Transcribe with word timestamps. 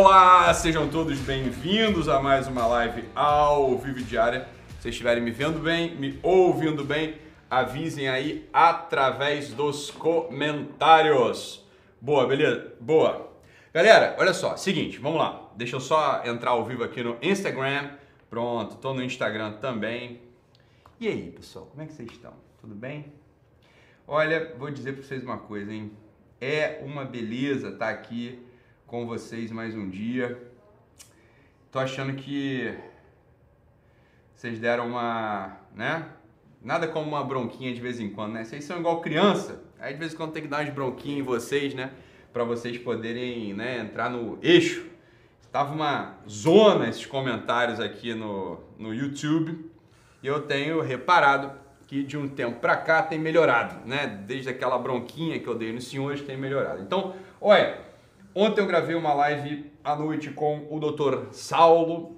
Olá, 0.00 0.54
sejam 0.54 0.88
todos 0.88 1.18
bem-vindos 1.18 2.08
a 2.08 2.22
mais 2.22 2.46
uma 2.46 2.64
live 2.68 3.02
ao 3.16 3.76
vivo 3.76 4.00
diária. 4.00 4.46
Se 4.76 4.82
vocês 4.82 4.94
estiverem 4.94 5.20
me 5.20 5.32
vendo 5.32 5.58
bem, 5.58 5.92
me 5.96 6.20
ouvindo 6.22 6.84
bem, 6.84 7.16
avisem 7.50 8.08
aí 8.08 8.48
através 8.52 9.52
dos 9.52 9.90
comentários. 9.90 11.66
Boa, 12.00 12.28
beleza? 12.28 12.74
Boa. 12.80 13.32
Galera, 13.74 14.14
olha 14.20 14.32
só, 14.32 14.56
seguinte, 14.56 14.98
vamos 14.98 15.18
lá. 15.18 15.50
Deixa 15.56 15.74
eu 15.74 15.80
só 15.80 16.22
entrar 16.24 16.52
ao 16.52 16.64
vivo 16.64 16.84
aqui 16.84 17.02
no 17.02 17.18
Instagram. 17.20 17.90
Pronto, 18.30 18.76
tô 18.76 18.94
no 18.94 19.02
Instagram 19.02 19.54
também. 19.54 20.22
E 21.00 21.08
aí, 21.08 21.32
pessoal, 21.32 21.66
como 21.66 21.82
é 21.82 21.86
que 21.86 21.92
vocês 21.92 22.08
estão? 22.08 22.34
Tudo 22.60 22.76
bem? 22.76 23.12
Olha, 24.06 24.54
vou 24.56 24.70
dizer 24.70 24.92
para 24.92 25.02
vocês 25.02 25.24
uma 25.24 25.38
coisa, 25.38 25.72
hein? 25.72 25.90
É 26.40 26.84
uma 26.84 27.04
beleza 27.04 27.70
estar 27.70 27.88
aqui 27.88 28.46
com 28.88 29.06
vocês 29.06 29.52
mais 29.52 29.74
um 29.74 29.86
dia. 29.86 30.50
Tô 31.70 31.78
achando 31.78 32.14
que 32.14 32.74
vocês 34.34 34.58
deram 34.58 34.88
uma, 34.88 35.58
né? 35.74 36.08
Nada 36.62 36.88
como 36.88 37.06
uma 37.06 37.22
bronquinha 37.22 37.74
de 37.74 37.82
vez 37.82 38.00
em 38.00 38.08
quando, 38.08 38.32
né? 38.32 38.44
Vocês 38.44 38.64
são 38.64 38.78
igual 38.78 39.02
criança. 39.02 39.62
Aí 39.78 39.92
de 39.92 39.98
vez 39.98 40.14
em 40.14 40.16
quando 40.16 40.32
tem 40.32 40.42
que 40.42 40.48
dar 40.48 40.62
umas 40.62 40.72
bronquinhas 40.72 41.18
em 41.18 41.22
vocês, 41.22 41.74
né? 41.74 41.92
Para 42.32 42.44
vocês 42.44 42.78
poderem, 42.78 43.52
né, 43.52 43.78
entrar 43.78 44.08
no 44.08 44.38
eixo. 44.40 44.86
Tava 45.52 45.74
uma 45.74 46.14
zona 46.26 46.88
esses 46.88 47.04
comentários 47.04 47.80
aqui 47.80 48.14
no, 48.14 48.58
no 48.78 48.94
YouTube. 48.94 49.70
E 50.22 50.26
eu 50.26 50.40
tenho 50.46 50.80
reparado 50.80 51.52
que 51.86 52.02
de 52.02 52.16
um 52.16 52.26
tempo 52.26 52.58
para 52.58 52.76
cá 52.78 53.02
tem 53.02 53.18
melhorado, 53.18 53.86
né? 53.86 54.06
Desde 54.26 54.48
aquela 54.48 54.78
bronquinha 54.78 55.38
que 55.38 55.46
eu 55.46 55.54
dei 55.54 55.74
nos 55.74 55.88
senhores 55.88 56.22
tem 56.22 56.38
melhorado. 56.38 56.80
Então, 56.80 57.14
olha, 57.38 57.87
Ontem 58.34 58.60
eu 58.60 58.66
gravei 58.66 58.94
uma 58.94 59.14
live 59.14 59.72
à 59.82 59.96
noite 59.96 60.30
com 60.30 60.68
o 60.70 60.78
Dr. 60.78 61.32
Saulo. 61.32 62.16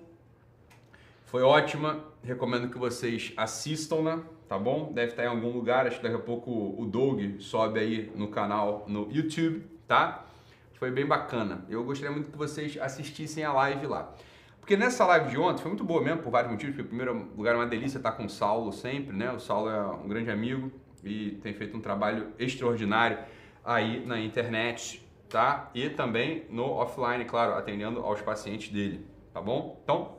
Foi 1.27 1.43
ótima. 1.43 2.05
Recomendo 2.23 2.69
que 2.69 2.77
vocês 2.77 3.33
assistam, 3.37 4.03
né? 4.03 4.21
Tá 4.49 4.59
bom? 4.59 4.93
Deve 4.93 5.13
estar 5.13 5.25
em 5.25 5.29
algum 5.29 5.51
lugar. 5.53 5.87
Acho 5.87 5.99
que 5.99 6.03
daqui 6.03 6.17
a 6.17 6.19
pouco 6.19 6.51
o 6.51 6.85
Doug 6.85 7.39
sobe 7.39 7.79
aí 7.79 8.13
no 8.17 8.29
canal 8.29 8.85
no 8.89 9.09
YouTube, 9.11 9.65
tá? 9.87 10.27
Foi 10.75 10.91
bem 10.91 11.07
bacana. 11.07 11.65
Eu 11.71 11.85
gostaria 11.85 12.11
muito 12.11 12.31
que 12.31 12.37
vocês 12.37 12.77
assistissem 12.79 13.45
a 13.45 13.53
live 13.53 13.87
lá. 13.87 14.13
Porque 14.59 14.77
nessa 14.77 15.07
live 15.07 15.31
de 15.31 15.39
ontem 15.39 15.63
foi 15.63 15.71
muito 15.71 15.85
boa 15.85 16.03
mesmo, 16.03 16.23
por 16.23 16.31
vários 16.31 16.51
motivos. 16.51 16.75
Porque, 16.75 16.87
em 16.87 16.97
primeiro 16.97 17.31
lugar, 17.37 17.55
é 17.55 17.57
uma 17.57 17.67
delícia 17.67 17.99
estar 17.99 18.13
com 18.13 18.25
o 18.25 18.29
Saulo 18.29 18.73
sempre, 18.73 19.17
né? 19.17 19.31
O 19.31 19.39
Saulo 19.39 19.71
é 19.71 19.87
um 19.87 20.09
grande 20.09 20.31
amigo 20.31 20.73
e 21.05 21.39
tem 21.43 21.55
feito 21.55 21.77
um 21.77 21.81
trabalho 21.81 22.33
extraordinário 22.37 23.19
aí 23.65 24.05
na 24.05 24.21
internet 24.21 25.09
tá? 25.31 25.71
E 25.73 25.89
também 25.89 26.45
no 26.51 26.65
offline, 26.65 27.25
claro, 27.25 27.55
atendendo 27.55 28.01
aos 28.01 28.21
pacientes 28.21 28.69
dele, 28.69 29.07
tá 29.33 29.41
bom? 29.41 29.81
Então, 29.83 30.17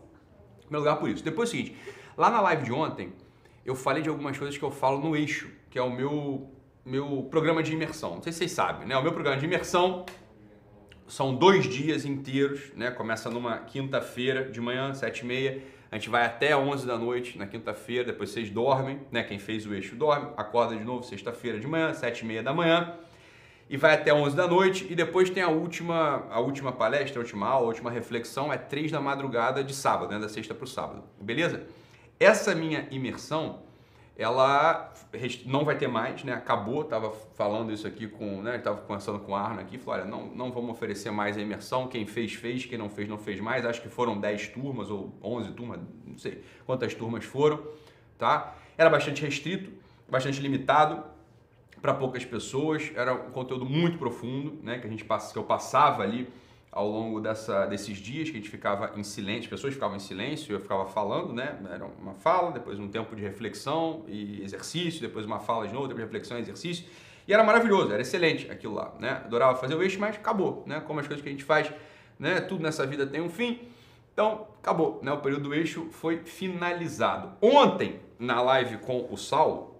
primeiro 0.62 0.86
lugar 0.86 0.95
por 0.98 1.09
isso. 1.09 1.23
Depois 1.23 1.50
é 1.50 1.52
o 1.52 1.56
seguinte, 1.58 1.78
lá 2.17 2.30
na 2.30 2.42
live 2.42 2.64
de 2.64 2.72
ontem, 2.72 3.14
eu 3.66 3.76
falei 3.76 4.02
de 4.02 4.09
algumas 4.09 4.38
coisas 4.38 4.58
que 4.58 4.64
eu 4.64 4.72
falo 4.72 5.00
no 5.00 5.16
eixo, 5.16 5.52
que 5.70 5.78
é 5.78 5.82
o 5.82 5.92
meu, 5.92 6.50
meu 6.84 7.28
programa 7.30 7.62
de 7.62 7.73
imersão. 7.73 8.16
Não 8.16 8.23
sei 8.23 8.32
se 8.32 8.39
vocês 8.39 8.52
sabem, 8.52 8.88
né? 8.88 8.98
O 8.98 9.04
meu 9.04 9.12
programa 9.12 9.38
de 9.38 9.45
imersão 9.45 10.06
são 11.08 11.36
dois 11.36 11.66
dias 11.66 12.06
inteiros, 12.06 12.72
né? 12.73 12.89
Começa 12.89 13.30
numa 13.30 13.58
quinta-feira 13.58 14.50
de 14.50 14.62
manhã, 14.62 14.94
sete 14.94 15.20
e 15.20 15.26
meia, 15.26 15.62
a 15.92 15.95
gente 15.95 16.09
vai 16.09 16.26
até 16.26 16.56
11 16.56 16.88
da 16.88 16.98
noite 16.98 17.38
na 17.38 17.45
quinta-feira, 17.45 18.06
depois 18.06 18.30
vocês 18.30 18.50
dormem, 18.50 19.02
né? 19.12 19.23
Quem 19.23 19.38
fez 19.38 19.66
o 19.66 19.73
eixo 19.73 19.94
dorme, 19.94 20.32
acorda 20.38 20.73
de 20.73 20.86
novo 20.86 21.04
sexta-feira 21.04 21.60
de 21.60 21.67
manhã, 21.67 21.93
sete 21.93 22.22
e 22.22 22.26
meia 22.26 22.42
da 22.42 22.54
manhã 22.54 22.98
e 23.71 23.77
vai 23.77 23.93
até 23.93 24.14
11 24.14 24.36
da 24.36 24.45
noite 24.45 24.86
e 24.89 24.95
depois 24.95 25.30
tem 25.30 25.42
a 25.42 25.48
última, 25.48 26.27
a 26.30 26.42
última 26.42 26.73
palestra, 26.73 27.21
a 27.21 27.23
última 27.23 27.48
aula, 27.48 27.67
a 27.67 27.67
última 27.70 27.89
reflexão 27.89 28.52
é 28.52 28.58
3 28.58 28.92
da 28.92 28.99
madrugada 28.99 29.64
de 29.64 29.73
sábado, 29.73 30.11
né, 30.11 30.20
da 30.20 30.27
sexta 30.27 30.54
para 30.54 30.65
o 30.65 30.67
sábado, 30.67 31.02
beleza? 31.21 31.65
Essa 32.20 32.54
minha 32.54 32.86
imersão, 32.92 33.61
ela 34.17 34.93
não 35.45 35.64
vai 35.64 35.77
ter 35.77 35.87
mais, 35.87 36.21
né? 36.23 36.33
Acabou, 36.33 36.83
tava 36.83 37.11
falando 37.11 37.71
isso 37.71 37.87
aqui 37.87 38.08
com, 38.08 38.42
né? 38.42 38.60
Tava 38.60 38.81
conversando 38.81 39.20
com 39.20 39.31
o 39.31 39.36
Arno 39.36 39.61
aqui, 39.61 39.77
falou, 39.77 40.02
olha, 40.02 40.10
não, 40.10 40.26
não 40.27 40.52
vamos 40.52 40.71
oferecer 40.71 41.10
mais 41.10 41.37
a 41.37 41.42
imersão, 41.42 41.87
quem 41.87 42.05
fez, 42.05 42.33
fez, 42.33 42.65
quem 42.65 42.77
não 42.77 42.89
fez, 42.89 43.08
não 43.08 43.17
fez 43.17 43.39
mais. 43.39 43.65
Acho 43.65 43.81
que 43.81 43.89
foram 43.89 44.20
10 44.20 44.49
turmas 44.49 44.92
ou 44.92 45.17
11 45.23 45.52
turmas, 45.54 45.80
não 46.05 46.17
sei 46.17 46.43
quantas 46.65 46.93
turmas 46.93 47.23
foram, 47.23 47.65
tá? 48.20 48.54
Era 48.77 48.89
bastante 48.89 49.21
restrito, 49.23 49.71
bastante 50.08 50.39
limitado, 50.42 51.04
para 51.81 51.93
poucas 51.93 52.23
pessoas, 52.23 52.92
era 52.95 53.14
um 53.14 53.31
conteúdo 53.31 53.65
muito 53.65 53.97
profundo, 53.97 54.59
né, 54.61 54.77
que 54.77 54.87
a 54.87 54.89
gente 54.89 55.03
que 55.03 55.37
eu 55.37 55.43
passava 55.43 56.03
ali 56.03 56.27
ao 56.71 56.87
longo 56.87 57.19
dessa, 57.19 57.65
desses 57.65 57.97
dias 57.97 58.30
que 58.30 58.37
a 58.37 58.39
gente 58.39 58.49
ficava 58.49 58.93
em 58.95 59.03
silêncio, 59.03 59.43
as 59.43 59.49
pessoas 59.49 59.73
ficavam 59.73 59.97
em 59.97 59.99
silêncio, 59.99 60.53
eu 60.53 60.59
ficava 60.61 60.86
falando, 60.86 61.33
né? 61.33 61.59
Era 61.69 61.86
uma 61.86 62.14
fala, 62.14 62.52
depois 62.52 62.80
um 62.80 62.87
tempo 62.87 63.14
de 63.14 63.21
reflexão 63.21 64.05
e 64.08 64.42
exercício, 64.42 65.02
depois 65.02 65.25
uma 65.25 65.39
fala 65.39 65.67
de 65.67 65.73
novo, 65.73 65.87
depois 65.87 66.05
reflexão 66.05 66.37
e 66.37 66.42
exercício. 66.42 66.86
E 67.27 67.33
era 67.33 67.43
maravilhoso, 67.43 67.92
era 67.92 68.02
excelente 68.02 68.49
aquilo 68.49 68.73
lá, 68.73 68.93
né? 68.99 69.21
Adorava 69.25 69.58
fazer 69.58 69.75
o 69.75 69.83
eixo, 69.83 69.99
mas 69.99 70.15
acabou, 70.15 70.63
né? 70.65 70.80
Como 70.80 70.99
as 71.02 71.08
coisas 71.08 71.21
que 71.21 71.27
a 71.27 71.31
gente 71.31 71.43
faz, 71.43 71.69
né? 72.17 72.39
Tudo 72.39 72.63
nessa 72.63 72.86
vida 72.86 73.05
tem 73.05 73.19
um 73.19 73.30
fim. 73.30 73.59
Então, 74.13 74.48
acabou, 74.61 74.99
né? 75.03 75.11
O 75.11 75.17
período 75.17 75.49
do 75.49 75.53
eixo 75.53 75.89
foi 75.92 76.19
finalizado. 76.19 77.33
Ontem, 77.42 77.99
na 78.17 78.42
live 78.42 78.77
com 78.77 79.08
o 79.11 79.17
Saulo, 79.17 79.70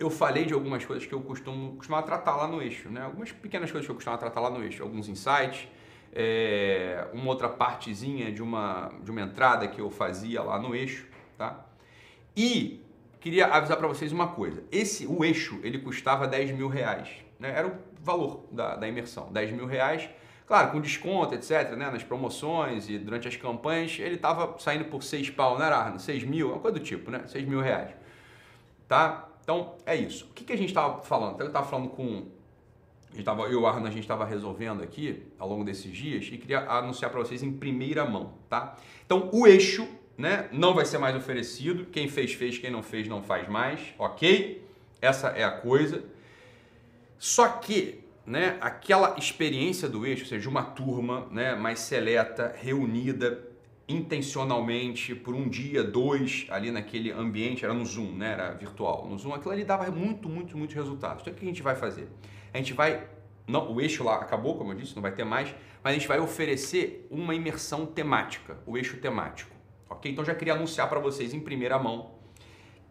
eu 0.00 0.08
falei 0.08 0.46
de 0.46 0.54
algumas 0.54 0.82
coisas 0.82 1.06
que 1.06 1.12
eu 1.12 1.20
costumo 1.20 1.76
costumava 1.76 2.06
tratar 2.06 2.34
lá 2.34 2.48
no 2.48 2.62
eixo, 2.62 2.88
né? 2.88 3.02
Algumas 3.02 3.30
pequenas 3.30 3.70
coisas 3.70 3.86
que 3.86 3.90
eu 3.90 3.94
costumava 3.94 4.18
tratar 4.18 4.40
lá 4.40 4.48
no 4.48 4.64
eixo, 4.64 4.82
alguns 4.82 5.10
insights, 5.10 5.68
é, 6.10 7.06
uma 7.12 7.26
outra 7.26 7.50
partezinha 7.50 8.32
de 8.32 8.42
uma, 8.42 8.90
de 9.04 9.10
uma 9.10 9.20
entrada 9.20 9.68
que 9.68 9.78
eu 9.78 9.90
fazia 9.90 10.42
lá 10.42 10.58
no 10.58 10.74
eixo, 10.74 11.06
tá? 11.36 11.66
E 12.34 12.82
queria 13.20 13.48
avisar 13.48 13.76
para 13.76 13.86
vocês 13.86 14.10
uma 14.10 14.28
coisa: 14.28 14.64
esse, 14.72 15.06
o 15.06 15.22
eixo, 15.22 15.60
ele 15.62 15.78
custava 15.78 16.26
10 16.26 16.52
mil 16.52 16.68
reais, 16.68 17.08
né? 17.38 17.52
Era 17.54 17.68
o 17.68 17.72
valor 18.02 18.46
da, 18.50 18.76
da 18.76 18.88
imersão, 18.88 19.30
10 19.30 19.52
mil 19.52 19.66
reais. 19.66 20.08
Claro, 20.46 20.72
com 20.72 20.80
desconto, 20.80 21.34
etc, 21.34 21.76
né? 21.76 21.90
Nas 21.90 22.02
promoções 22.02 22.88
e 22.88 22.98
durante 22.98 23.28
as 23.28 23.36
campanhas, 23.36 23.98
ele 24.00 24.14
estava 24.14 24.58
saindo 24.58 24.86
por 24.86 25.02
6 25.02 25.28
pau, 25.30 25.58
não 25.58 25.64
era, 25.64 25.96
6 25.98 26.24
mil, 26.24 26.48
uma 26.48 26.58
coisa 26.58 26.78
do 26.78 26.82
tipo, 26.82 27.10
né? 27.10 27.22
6 27.26 27.46
mil 27.46 27.60
reais, 27.60 27.90
tá? 28.88 29.29
Então, 29.42 29.74
é 29.84 29.96
isso. 29.96 30.26
O 30.30 30.34
que, 30.34 30.44
que 30.44 30.52
a 30.52 30.56
gente 30.56 30.68
estava 30.68 31.02
falando? 31.02 31.34
Então, 31.34 31.46
eu 31.46 31.50
estava 31.50 31.66
falando 31.66 31.88
com. 31.88 32.26
A 33.12 33.16
gente 33.16 33.24
tava, 33.24 33.42
eu 33.42 33.52
e 33.52 33.56
o 33.56 33.66
Arno, 33.66 33.86
a 33.86 33.90
gente 33.90 34.02
estava 34.02 34.24
resolvendo 34.24 34.82
aqui 34.82 35.26
ao 35.38 35.48
longo 35.48 35.64
desses 35.64 35.90
dias 35.90 36.28
e 36.30 36.38
queria 36.38 36.60
anunciar 36.60 37.10
para 37.10 37.18
vocês 37.18 37.42
em 37.42 37.52
primeira 37.52 38.04
mão, 38.04 38.34
tá? 38.48 38.76
Então, 39.04 39.28
o 39.32 39.46
eixo 39.46 39.88
né, 40.16 40.48
não 40.52 40.74
vai 40.74 40.84
ser 40.84 40.98
mais 40.98 41.16
oferecido. 41.16 41.86
Quem 41.86 42.08
fez, 42.08 42.34
fez. 42.34 42.58
Quem 42.58 42.70
não 42.70 42.82
fez, 42.82 43.08
não 43.08 43.22
faz 43.22 43.48
mais, 43.48 43.80
ok? 43.98 44.64
Essa 45.00 45.28
é 45.28 45.42
a 45.42 45.50
coisa. 45.50 46.04
Só 47.18 47.48
que 47.48 48.04
né, 48.24 48.58
aquela 48.60 49.16
experiência 49.18 49.88
do 49.88 50.06
eixo, 50.06 50.22
ou 50.22 50.28
seja, 50.28 50.48
uma 50.48 50.62
turma 50.62 51.26
né, 51.30 51.54
mais 51.54 51.80
seleta, 51.80 52.54
reunida, 52.56 53.49
intencionalmente 53.90 55.14
por 55.14 55.34
um 55.34 55.48
dia, 55.48 55.82
dois, 55.82 56.46
ali 56.48 56.70
naquele 56.70 57.10
ambiente, 57.10 57.64
era 57.64 57.74
no 57.74 57.84
Zoom, 57.84 58.12
né? 58.12 58.32
Era 58.32 58.52
virtual. 58.52 59.06
No 59.08 59.18
Zoom, 59.18 59.34
aquilo 59.34 59.52
ali 59.52 59.64
dava 59.64 59.90
muito, 59.90 60.28
muito, 60.28 60.56
muito 60.56 60.74
resultado. 60.74 61.20
Então, 61.20 61.32
o 61.32 61.36
que 61.36 61.44
a 61.44 61.48
gente 61.48 61.62
vai 61.62 61.74
fazer? 61.74 62.08
A 62.54 62.58
gente 62.58 62.72
vai. 62.72 63.08
Não, 63.46 63.72
o 63.72 63.80
eixo 63.80 64.04
lá 64.04 64.16
acabou, 64.16 64.56
como 64.56 64.72
eu 64.72 64.76
disse, 64.76 64.94
não 64.94 65.02
vai 65.02 65.12
ter 65.12 65.24
mais, 65.24 65.52
mas 65.82 65.92
a 65.92 65.98
gente 65.98 66.06
vai 66.06 66.20
oferecer 66.20 67.06
uma 67.10 67.34
imersão 67.34 67.84
temática, 67.84 68.58
o 68.64 68.76
eixo 68.76 68.98
temático. 68.98 69.50
Ok? 69.88 70.10
Então 70.10 70.24
já 70.24 70.34
queria 70.34 70.54
anunciar 70.54 70.88
para 70.88 71.00
vocês 71.00 71.34
em 71.34 71.40
primeira 71.40 71.76
mão 71.78 72.14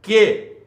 que 0.02 0.59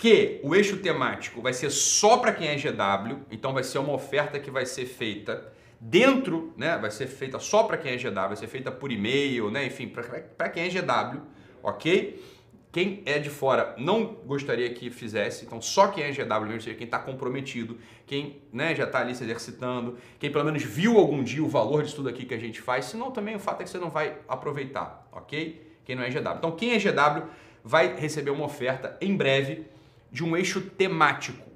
que 0.00 0.40
o 0.42 0.54
eixo 0.54 0.78
temático 0.78 1.42
vai 1.42 1.52
ser 1.52 1.68
só 1.68 2.16
para 2.16 2.32
quem 2.32 2.48
é 2.48 2.56
GW, 2.56 3.18
então 3.30 3.52
vai 3.52 3.62
ser 3.62 3.76
uma 3.76 3.92
oferta 3.92 4.40
que 4.40 4.50
vai 4.50 4.64
ser 4.64 4.86
feita 4.86 5.52
dentro, 5.78 6.54
né, 6.56 6.78
vai 6.78 6.90
ser 6.90 7.06
feita 7.06 7.38
só 7.38 7.64
para 7.64 7.76
quem 7.76 7.92
é 7.92 7.96
GW, 7.98 8.14
vai 8.14 8.36
ser 8.36 8.46
feita 8.46 8.72
por 8.72 8.90
e-mail, 8.90 9.50
né, 9.50 9.66
enfim, 9.66 9.86
para 10.38 10.48
quem 10.48 10.64
é 10.64 10.68
GW, 10.70 11.20
ok? 11.62 12.18
Quem 12.72 13.02
é 13.04 13.18
de 13.18 13.28
fora 13.28 13.74
não 13.76 14.14
gostaria 14.24 14.72
que 14.72 14.90
fizesse, 14.90 15.44
então 15.44 15.60
só 15.60 15.88
quem 15.88 16.04
é 16.04 16.12
GW, 16.12 16.54
ou 16.54 16.60
seja, 16.60 16.74
quem 16.74 16.86
está 16.86 16.98
comprometido, 16.98 17.76
quem 18.06 18.40
né, 18.50 18.74
já 18.74 18.84
está 18.84 19.00
ali 19.00 19.14
se 19.14 19.22
exercitando, 19.22 19.98
quem 20.18 20.32
pelo 20.32 20.46
menos 20.46 20.62
viu 20.62 20.96
algum 20.96 21.22
dia 21.22 21.44
o 21.44 21.48
valor 21.48 21.82
disso 21.82 21.96
tudo 21.96 22.08
aqui 22.08 22.24
que 22.24 22.32
a 22.32 22.38
gente 22.38 22.62
faz, 22.62 22.86
senão 22.86 23.10
também 23.10 23.36
o 23.36 23.38
fato 23.38 23.60
é 23.60 23.64
que 23.64 23.70
você 23.70 23.78
não 23.78 23.90
vai 23.90 24.16
aproveitar, 24.26 25.06
ok? 25.12 25.60
Quem 25.84 25.94
não 25.94 26.02
é 26.02 26.08
GW. 26.08 26.36
Então 26.38 26.52
quem 26.52 26.72
é 26.72 26.78
GW 26.78 27.28
vai 27.62 27.96
receber 27.96 28.30
uma 28.30 28.46
oferta 28.46 28.96
em 29.02 29.14
breve 29.14 29.66
de 30.10 30.24
um 30.24 30.36
eixo 30.36 30.60
temático 30.60 31.50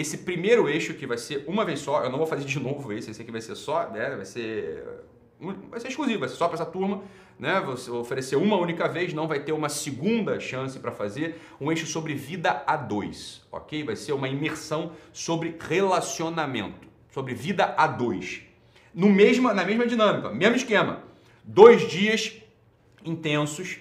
esse 0.00 0.18
primeiro 0.18 0.68
eixo 0.68 0.94
que 0.94 1.06
vai 1.06 1.18
ser 1.18 1.44
uma 1.46 1.64
vez 1.64 1.80
só, 1.80 2.02
eu 2.02 2.10
não 2.10 2.18
vou 2.18 2.26
fazer 2.26 2.44
de 2.44 2.58
novo 2.58 2.92
esse, 2.92 3.10
esse 3.10 3.20
aqui 3.20 3.30
vai 3.30 3.40
ser 3.40 3.54
só, 3.54 3.88
né? 3.90 4.16
Vai 4.16 4.24
ser 4.24 4.84
vai 5.70 5.80
ser 5.80 5.88
exclusivo, 5.88 6.20
vai 6.20 6.28
ser 6.28 6.36
só 6.36 6.48
para 6.48 6.56
essa 6.56 6.66
turma, 6.66 7.02
né? 7.38 7.60
Você 7.60 7.90
oferecer 7.90 8.36
uma 8.36 8.56
única 8.56 8.86
vez, 8.88 9.12
não 9.12 9.26
vai 9.26 9.40
ter 9.40 9.52
uma 9.52 9.68
segunda 9.68 10.38
chance 10.38 10.78
para 10.78 10.92
fazer 10.92 11.40
um 11.60 11.70
eixo 11.70 11.86
sobre 11.86 12.14
vida 12.14 12.62
a 12.66 12.76
dois, 12.76 13.42
ok? 13.50 13.82
Vai 13.84 13.96
ser 13.96 14.12
uma 14.12 14.28
imersão 14.28 14.92
sobre 15.12 15.56
relacionamento, 15.58 16.88
sobre 17.10 17.34
vida 17.34 17.74
a 17.76 17.86
dois. 17.86 18.42
no 18.94 19.08
mesma, 19.08 19.54
na 19.54 19.64
mesma 19.64 19.86
dinâmica, 19.86 20.30
mesmo 20.30 20.56
esquema. 20.56 21.04
Dois 21.44 21.88
dias 21.88 22.36
intensos 23.04 23.78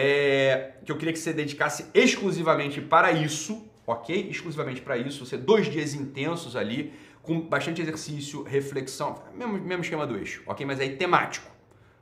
é, 0.00 0.74
que 0.84 0.92
eu 0.92 0.96
queria 0.96 1.12
que 1.12 1.18
você 1.18 1.32
dedicasse 1.32 1.86
exclusivamente 1.92 2.80
para 2.80 3.10
isso, 3.10 3.68
ok? 3.84 4.28
Exclusivamente 4.30 4.80
para 4.80 4.96
isso. 4.96 5.26
Você 5.26 5.36
dois 5.36 5.66
dias 5.66 5.92
intensos 5.92 6.54
ali, 6.54 6.92
com 7.20 7.40
bastante 7.40 7.82
exercício, 7.82 8.44
reflexão, 8.44 9.20
mesmo, 9.34 9.54
mesmo 9.54 9.82
esquema 9.82 10.06
do 10.06 10.16
eixo, 10.16 10.44
ok? 10.46 10.64
Mas 10.64 10.78
aí 10.78 10.94
temático. 10.94 11.50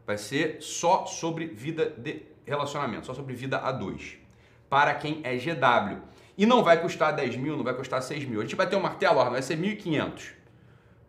Vai 0.06 0.18
ser 0.18 0.58
só 0.60 1.06
sobre 1.06 1.46
vida 1.46 1.86
de 1.96 2.20
relacionamento, 2.44 3.06
só 3.06 3.14
sobre 3.14 3.34
vida 3.34 3.56
a 3.60 3.72
dois. 3.72 4.18
Para 4.68 4.92
quem 4.92 5.22
é 5.24 5.34
GW. 5.34 6.02
E 6.36 6.44
não 6.44 6.62
vai 6.62 6.78
custar 6.82 7.16
10 7.16 7.36
mil, 7.36 7.56
não 7.56 7.64
vai 7.64 7.72
custar 7.72 8.02
6 8.02 8.26
mil. 8.26 8.40
A 8.40 8.42
gente 8.42 8.56
vai 8.56 8.68
ter 8.68 8.76
um 8.76 8.80
martelo, 8.80 9.24
vai 9.30 9.40
ser 9.40 9.56
1.500, 9.56 10.32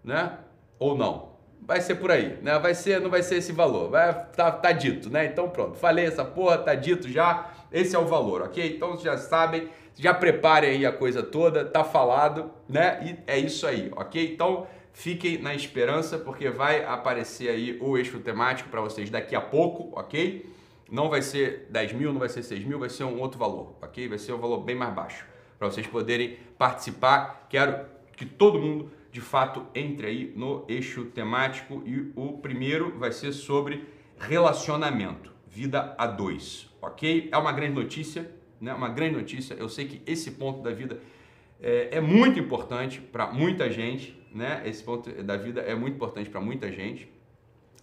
né? 0.05 0.37
Ou 0.79 0.97
não. 0.97 1.26
Vai 1.62 1.81
ser 1.81 1.95
por 1.95 2.12
aí, 2.12 2.38
né? 2.42 2.57
Vai 2.59 2.74
ser, 2.74 3.01
não 3.01 3.09
vai 3.09 3.21
ser 3.21 3.38
esse 3.38 3.51
valor. 3.51 3.89
Vai, 3.89 4.13
tá, 4.36 4.51
tá 4.51 4.71
dito, 4.71 5.09
né? 5.09 5.25
Então 5.25 5.50
pronto, 5.50 5.77
falei 5.77 6.06
essa 6.06 6.24
porra, 6.24 6.57
tá 6.57 6.74
dito 6.74 7.09
já. 7.09 7.51
Esse 7.71 7.95
é 7.95 8.00
o 8.00 8.06
valor, 8.06 8.42
ok? 8.42 8.75
Então 8.75 8.92
vocês 8.92 9.04
já 9.04 9.18
sabem, 9.18 9.69
já 9.95 10.13
preparem 10.13 10.69
aí 10.69 10.86
a 10.86 10.92
coisa 10.92 11.21
toda, 11.21 11.65
tá 11.65 11.83
falado, 11.83 12.51
né? 12.69 13.00
E 13.27 13.31
é 13.31 13.38
isso 13.38 13.68
aí, 13.68 13.92
ok? 13.95 14.33
Então 14.33 14.65
fiquem 14.94 15.38
na 15.38 15.54
esperança, 15.54 16.18
porque 16.18 16.50
vai 16.50 16.83
aparecer 16.86 17.50
aí 17.50 17.77
o 17.81 17.98
eixo 17.98 18.19
temático 18.19 18.69
para 18.69 18.81
vocês 18.81 19.09
daqui 19.09 19.36
a 19.36 19.42
pouco, 19.42 19.92
ok? 20.00 20.50
Não 20.89 21.09
vai 21.09 21.21
ser 21.21 21.68
10 21.69 21.94
mil, 21.94 22.13
não 22.13 22.19
vai 22.19 22.30
ser 22.30 22.44
6 22.44 22.63
mil, 22.63 22.80
vai 22.80 22.89
ser 22.89 23.04
um 23.04 23.19
outro 23.19 23.38
valor, 23.38 23.75
ok? 23.81 24.07
Vai 24.07 24.18
ser 24.18 24.31
um 24.31 24.39
valor 24.39 24.63
bem 24.63 24.75
mais 24.75 24.94
baixo. 24.94 25.25
Para 25.59 25.69
vocês 25.69 25.86
poderem 25.86 26.38
participar, 26.57 27.45
quero 27.50 27.86
que 28.15 28.25
todo 28.25 28.57
mundo 28.57 28.92
de 29.17 29.21
fato 29.21 29.65
entre 29.73 30.05
aí 30.05 30.33
no 30.35 30.63
eixo 30.67 31.05
temático 31.05 31.81
e 31.87 32.11
o 32.15 32.33
primeiro 32.33 32.99
vai 32.99 33.11
ser 33.11 33.31
sobre 33.31 33.83
relacionamento, 34.19 35.33
vida 35.47 35.95
a 35.97 36.05
dois, 36.05 36.69
ok? 36.79 37.27
É 37.31 37.35
uma 37.35 37.51
grande 37.51 37.73
notícia, 37.73 38.29
né? 38.61 38.71
Uma 38.75 38.89
grande 38.89 39.15
notícia. 39.15 39.55
Eu 39.55 39.69
sei 39.69 39.87
que 39.87 40.03
esse 40.05 40.33
ponto 40.33 40.61
da 40.61 40.69
vida 40.69 41.01
é, 41.59 41.97
é 41.97 41.99
muito 41.99 42.39
importante 42.39 43.01
para 43.01 43.25
muita 43.25 43.71
gente, 43.71 44.15
né? 44.31 44.61
Esse 44.65 44.83
ponto 44.83 45.09
da 45.23 45.35
vida 45.35 45.61
é 45.61 45.73
muito 45.73 45.95
importante 45.95 46.29
para 46.29 46.39
muita 46.39 46.71
gente 46.71 47.11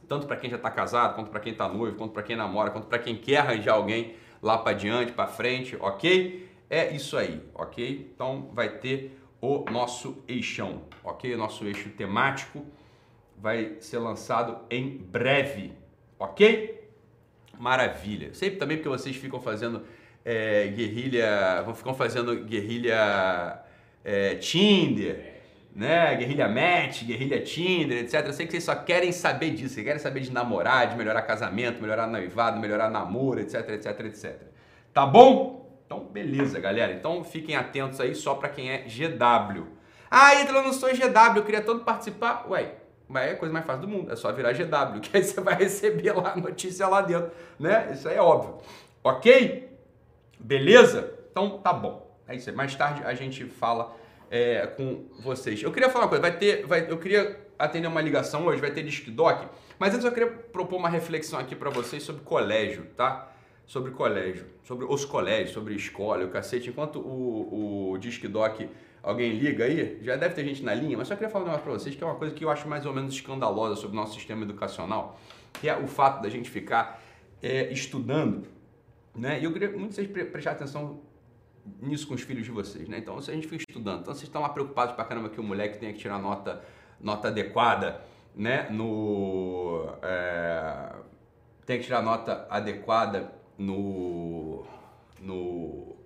tanto 0.06 0.26
para 0.26 0.36
quem 0.36 0.50
já 0.50 0.56
está 0.56 0.70
casado, 0.70 1.14
quanto 1.14 1.30
para 1.30 1.40
quem 1.40 1.52
está 1.52 1.66
noivo, 1.66 1.96
quanto 1.96 2.12
para 2.12 2.22
quem 2.22 2.36
namora, 2.36 2.70
quanto 2.70 2.86
para 2.86 2.98
quem 2.98 3.16
quer 3.16 3.38
arranjar 3.38 3.72
alguém 3.72 4.14
lá 4.42 4.58
para 4.58 4.74
diante, 4.74 5.12
para 5.12 5.26
frente, 5.26 5.78
ok? 5.80 6.46
É 6.68 6.94
isso 6.94 7.16
aí, 7.16 7.42
ok? 7.54 8.12
Então 8.14 8.50
vai 8.52 8.68
ter 8.68 9.18
o 9.44 9.64
nosso 9.70 10.22
eixão, 10.26 10.82
ok? 11.02 11.36
Nosso 11.36 11.64
eixo 11.66 11.90
temático 11.90 12.64
vai 13.36 13.76
ser 13.80 13.98
lançado 13.98 14.58
em 14.70 14.96
breve, 14.96 15.72
ok? 16.18 16.88
Maravilha. 17.58 18.32
Sempre 18.32 18.56
também 18.56 18.76
porque 18.78 18.88
vocês 18.88 19.14
ficam 19.16 19.40
fazendo 19.40 19.82
é, 20.24 20.68
guerrilha, 20.68 21.62
vão 21.62 21.74
ficam 21.74 21.94
fazendo 21.94 22.44
guerrilha 22.44 23.60
é, 24.02 24.36
Tinder, 24.36 25.34
né? 25.74 26.14
Guerrilha 26.16 26.48
Match, 26.48 27.04
Guerrilha 27.04 27.42
Tinder, 27.42 27.98
etc. 27.98 28.26
Eu 28.26 28.32
sei 28.32 28.46
que 28.46 28.52
vocês 28.52 28.64
só 28.64 28.74
querem 28.74 29.12
saber 29.12 29.50
disso, 29.50 29.74
vocês 29.74 29.84
querem 29.84 30.00
saber 30.00 30.20
de 30.20 30.32
namorar, 30.32 30.88
de 30.88 30.96
melhorar 30.96 31.22
casamento, 31.22 31.82
melhorar 31.82 32.06
noivado, 32.06 32.58
melhorar 32.58 32.88
namoro, 32.88 33.40
etc, 33.40 33.68
etc, 33.70 34.00
etc. 34.00 34.36
Tá 34.92 35.04
bom? 35.04 35.63
Então, 35.86 36.04
beleza, 36.04 36.58
galera. 36.58 36.92
Então, 36.92 37.22
fiquem 37.22 37.56
atentos 37.56 38.00
aí 38.00 38.14
só 38.14 38.34
para 38.34 38.48
quem 38.48 38.70
é 38.70 38.78
GW. 38.78 39.66
Ah, 40.10 40.40
Ítalo, 40.40 40.58
eu 40.58 40.64
não 40.64 40.72
sou 40.72 40.88
GW, 40.90 41.36
eu 41.36 41.44
queria 41.44 41.60
tanto 41.60 41.84
participar. 41.84 42.46
Ué, 42.48 42.74
mas 43.08 43.30
é 43.30 43.32
a 43.32 43.36
coisa 43.36 43.52
mais 43.52 43.66
fácil 43.66 43.82
do 43.82 43.88
mundo, 43.88 44.12
é 44.12 44.16
só 44.16 44.32
virar 44.32 44.52
GW, 44.52 45.00
que 45.02 45.16
aí 45.16 45.22
você 45.22 45.40
vai 45.40 45.54
receber 45.54 46.12
lá 46.12 46.32
a 46.32 46.36
notícia 46.36 46.86
lá 46.88 47.00
dentro, 47.00 47.30
né? 47.58 47.90
Isso 47.92 48.08
aí 48.08 48.16
é 48.16 48.22
óbvio. 48.22 48.58
Ok? 49.02 49.68
Beleza? 50.38 51.12
Então, 51.30 51.58
tá 51.58 51.72
bom. 51.72 52.18
É 52.26 52.34
isso 52.34 52.48
aí. 52.48 52.56
Mais 52.56 52.74
tarde 52.74 53.02
a 53.04 53.14
gente 53.14 53.44
fala 53.44 53.94
é, 54.30 54.66
com 54.66 55.04
vocês. 55.20 55.62
Eu 55.62 55.72
queria 55.72 55.90
falar 55.90 56.04
uma 56.04 56.08
coisa, 56.08 56.22
vai 56.22 56.36
ter, 56.36 56.66
vai, 56.66 56.90
eu 56.90 56.98
queria 56.98 57.44
atender 57.58 57.86
uma 57.86 58.00
ligação 58.00 58.46
hoje, 58.46 58.60
vai 58.60 58.70
ter 58.70 58.82
Disc 58.82 59.08
Doc, 59.10 59.44
mas 59.78 59.94
antes 59.94 60.04
eu 60.04 60.12
queria 60.12 60.30
propor 60.30 60.76
uma 60.76 60.88
reflexão 60.88 61.38
aqui 61.38 61.54
para 61.54 61.70
vocês 61.70 62.02
sobre 62.02 62.22
colégio, 62.22 62.86
tá? 62.96 63.28
Sobre 63.66 63.92
colégio, 63.92 64.46
sobre 64.62 64.84
os 64.84 65.04
colégios, 65.04 65.52
sobre 65.52 65.74
escola, 65.74 66.24
o 66.24 66.28
cacete. 66.28 66.68
Enquanto 66.68 66.98
o, 66.98 67.92
o 67.92 67.98
Disc 67.98 68.22
Doc 68.26 68.60
alguém 69.04 69.32
liga 69.32 69.64
aí, 69.64 69.98
já 70.02 70.16
deve 70.16 70.34
ter 70.34 70.44
gente 70.44 70.62
na 70.62 70.74
linha, 70.74 70.96
mas 70.96 71.08
só 71.08 71.14
queria 71.14 71.30
falar 71.30 71.44
um 71.44 71.46
negócio 71.48 71.64
para 71.64 71.74
vocês 71.74 71.94
que 71.94 72.02
é 72.02 72.06
uma 72.06 72.16
coisa 72.16 72.34
que 72.34 72.44
eu 72.44 72.50
acho 72.50 72.66
mais 72.66 72.86
ou 72.86 72.92
menos 72.92 73.14
escandalosa 73.14 73.76
sobre 73.76 73.96
o 73.96 74.00
nosso 74.00 74.14
sistema 74.14 74.42
educacional, 74.42 75.20
que 75.60 75.68
é 75.68 75.76
o 75.76 75.86
fato 75.86 76.22
da 76.22 76.30
gente 76.30 76.48
ficar 76.48 77.02
é, 77.42 77.70
estudando, 77.70 78.46
né? 79.14 79.38
E 79.40 79.44
eu 79.44 79.52
queria 79.52 79.70
muito 79.70 79.94
vocês 79.94 80.10
prestar 80.10 80.52
atenção 80.52 81.00
nisso 81.80 82.06
com 82.06 82.14
os 82.14 82.22
filhos 82.22 82.44
de 82.44 82.50
vocês, 82.50 82.88
né? 82.88 82.98
Então, 82.98 83.20
se 83.20 83.30
a 83.30 83.34
gente 83.34 83.46
fica 83.46 83.62
estudando, 83.68 84.00
então 84.00 84.14
vocês 84.14 84.24
estão 84.24 84.40
lá 84.40 84.48
preocupados 84.48 84.94
pra 84.94 85.04
caramba 85.04 85.28
que 85.28 85.38
o 85.38 85.42
moleque 85.42 85.78
tenha 85.78 85.92
que 85.92 85.98
tirar 85.98 86.18
nota, 86.18 86.62
nota 87.00 87.28
adequada, 87.28 88.00
né? 88.34 88.68
No... 88.70 89.86
É, 90.02 90.92
tem 91.66 91.78
que 91.78 91.84
tirar 91.84 92.02
nota 92.02 92.46
adequada 92.50 93.32
no... 93.58 94.64
no... 95.20 95.96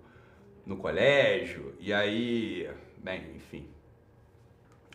no 0.65 0.77
colégio, 0.77 1.75
e 1.79 1.93
aí... 1.93 2.69
Bem, 2.97 3.23
enfim... 3.35 3.67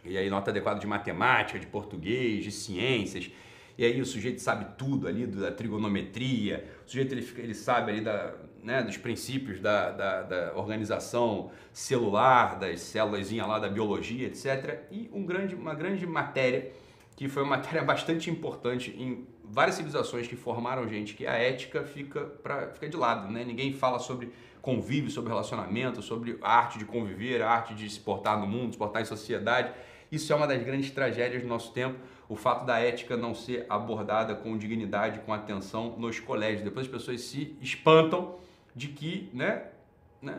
E 0.05 0.19
aí 0.19 0.29
nota 0.29 0.51
adequada 0.51 0.79
de 0.79 0.87
matemática, 0.87 1.59
de 1.59 1.67
português, 1.67 2.45
de 2.45 2.53
ciências... 2.53 3.31
E 3.77 3.85
aí 3.85 4.01
o 4.01 4.07
sujeito 4.07 4.41
sabe 4.41 4.67
tudo 4.79 5.09
ali 5.09 5.27
da 5.27 5.51
trigonometria, 5.51 6.65
o 6.87 6.89
sujeito 6.89 7.13
ele, 7.13 7.29
ele 7.39 7.55
sabe 7.55 7.91
ali 7.91 8.01
da, 8.01 8.33
né, 8.63 8.83
dos 8.83 8.97
princípios 8.97 9.61
da, 9.61 9.91
da, 9.91 10.23
da, 10.23 10.53
organização 10.57 11.51
celular, 11.73 12.59
das 12.59 12.81
células 12.81 13.31
lá 13.33 13.59
da 13.59 13.69
biologia, 13.69 14.27
etc. 14.27 14.85
E 14.91 15.11
um 15.13 15.27
grande, 15.27 15.55
uma 15.55 15.75
grande 15.75 16.07
matéria, 16.07 16.73
que 17.17 17.29
foi 17.29 17.43
uma 17.43 17.57
matéria 17.57 17.83
bastante 17.85 18.31
importante 18.31 18.91
em 18.97 19.27
várias 19.55 19.77
civilizações 19.77 20.27
que 20.27 20.37
formaram 20.37 20.89
gente, 20.89 21.15
que 21.15 21.27
a 21.27 21.35
ética 21.35 21.85
fica, 21.85 22.21
pra, 22.21 22.69
fica 22.69 22.89
de 22.89 22.97
lado. 22.97 23.33
Né? 23.33 23.45
Ninguém 23.45 23.73
fala 23.73 23.99
sobre 23.99 24.33
convívio, 24.61 25.11
sobre 25.11 25.31
relacionamento, 25.31 26.03
sobre 26.03 26.39
a 26.43 26.57
arte 26.57 26.79
de 26.79 26.85
conviver, 26.85 27.41
a 27.41 27.51
arte 27.51 27.75
de 27.75 27.89
se 27.89 28.01
portar 28.01 28.39
no 28.39 28.47
mundo, 28.47 28.73
se 28.73 28.79
portar 28.79 29.01
em 29.01 29.05
sociedade. 29.05 29.73
Isso 30.11 30.33
é 30.33 30.37
uma 30.37 30.47
das 30.47 30.63
grandes 30.63 30.91
tragédias 30.91 31.43
do 31.43 31.49
nosso 31.49 31.73
tempo 31.73 31.99
o 32.29 32.37
fato 32.37 32.65
da 32.65 32.79
ética 32.79 33.17
não 33.17 33.35
ser 33.35 33.67
abordada 33.69 34.35
com 34.35 34.57
dignidade, 34.57 35.21
com 35.21 35.33
atenção 35.33 35.97
nos 35.99 36.19
colégios. 36.21 36.63
Depois 36.63 36.87
as 36.87 36.93
pessoas 36.93 37.21
se 37.21 37.57
espantam 37.61 38.37
de 38.75 38.89
que, 38.89 39.31
né, 39.33 39.69
né, 40.21 40.39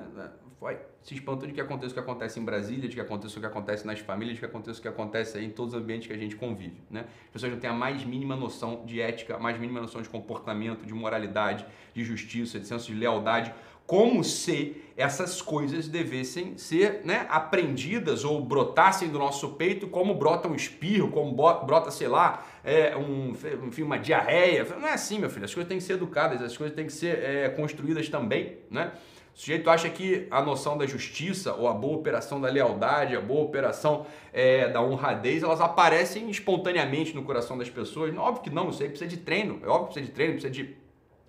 vai, 0.60 0.80
se 1.06 1.14
espantam 1.14 1.48
de 1.48 1.54
que 1.54 1.62
aconteça 1.62 1.92
o 1.92 1.94
que 1.94 2.00
acontece 2.00 2.40
em 2.40 2.44
Brasília, 2.44 2.90
de 2.90 2.96
que 2.96 3.00
aconteça 3.00 3.38
o 3.38 3.40
que 3.40 3.46
acontece 3.46 3.86
nas 3.86 4.00
famílias, 4.00 4.38
de 4.38 4.40
que 4.40 4.46
aconteça 4.48 4.80
o 4.80 4.82
que 4.82 4.88
acontece 4.88 5.40
em 5.40 5.52
todos 5.52 5.76
os 5.76 5.80
ambientes 5.80 6.08
que 6.08 6.14
a 6.14 6.18
gente 6.18 6.36
convive, 6.36 6.82
né? 6.90 7.06
As 7.28 7.32
pessoas 7.32 7.52
não 7.52 7.60
têm 7.60 7.70
a 7.70 7.74
mais 7.74 8.04
mínima 8.04 8.36
noção 8.36 8.84
de 8.88 9.00
ética, 9.00 9.36
a 9.36 9.40
mais 9.40 9.60
mínima 9.60 9.80
noção 9.80 10.02
de 10.02 10.10
comportamento, 10.10 10.84
de 10.84 10.96
moralidade, 10.96 11.64
de 11.94 12.04
justiça, 12.04 12.60
de 12.60 12.66
senso 12.66 12.88
de 12.88 12.96
lealdade, 12.96 13.54
como 13.86 14.24
se 14.24 14.78
essas 14.98 15.44
coisas 15.44 15.88
devessem 15.88 16.58
ser 16.58 17.02
né, 17.06 17.28
aprendidas 17.30 18.24
ou 18.24 18.44
brotassem 18.44 19.08
do 19.10 19.20
nosso 19.20 19.50
peito 19.50 19.88
como 19.88 20.16
brota 20.16 20.48
um 20.48 20.56
espirro, 20.56 21.12
como 21.12 21.32
brota, 21.34 21.92
sei 21.92 22.08
lá, 22.08 22.44
é, 22.64 22.98
um, 22.98 23.36
enfim, 23.68 23.84
uma 23.84 24.00
diarreia. 24.00 24.66
Não 24.80 24.88
é 24.88 24.94
assim, 24.94 25.20
meu 25.20 25.30
filho. 25.30 25.46
As 25.46 25.54
coisas 25.54 25.70
têm 25.70 25.78
que 25.78 25.84
ser 25.84 25.94
educadas, 25.94 26.42
as 26.42 26.58
coisas 26.58 26.76
têm 26.76 26.88
que 26.88 26.94
ser 26.94 27.20
é, 27.20 27.50
construídas 27.50 28.10
também, 28.10 28.58
né? 28.72 28.92
O 29.36 29.38
sujeito 29.38 29.70
acha 29.70 29.90
que 29.90 30.28
a 30.32 30.42
noção 30.42 30.78
da 30.78 30.88
justiça 30.88 31.54
ou 31.54 31.68
a 31.68 31.74
boa 31.74 31.98
operação 31.98 32.40
da 32.40 32.48
lealdade, 32.50 33.18
a 33.18 33.20
boa 33.20 33.44
operação 33.44 34.08
é, 34.32 34.70
da 34.70 34.82
honradez, 34.82 35.44
elas 35.44 35.60
aparecem 35.60 36.30
espontaneamente 36.30 37.14
no 37.14 37.22
coração 37.22 37.58
das 37.58 37.70
pessoas. 37.70 38.16
Óbvio 38.16 38.44
que 38.44 38.50
não, 38.50 38.70
isso 38.70 38.82
aí 38.82 38.88
precisa 38.88 39.10
de 39.10 39.18
treino. 39.18 39.60
É 39.62 39.68
óbvio 39.68 39.88
que 39.88 39.94
precisa 39.94 40.06
de 40.06 40.12
treino, 40.14 40.34
precisa 40.34 40.54
de 40.54 40.76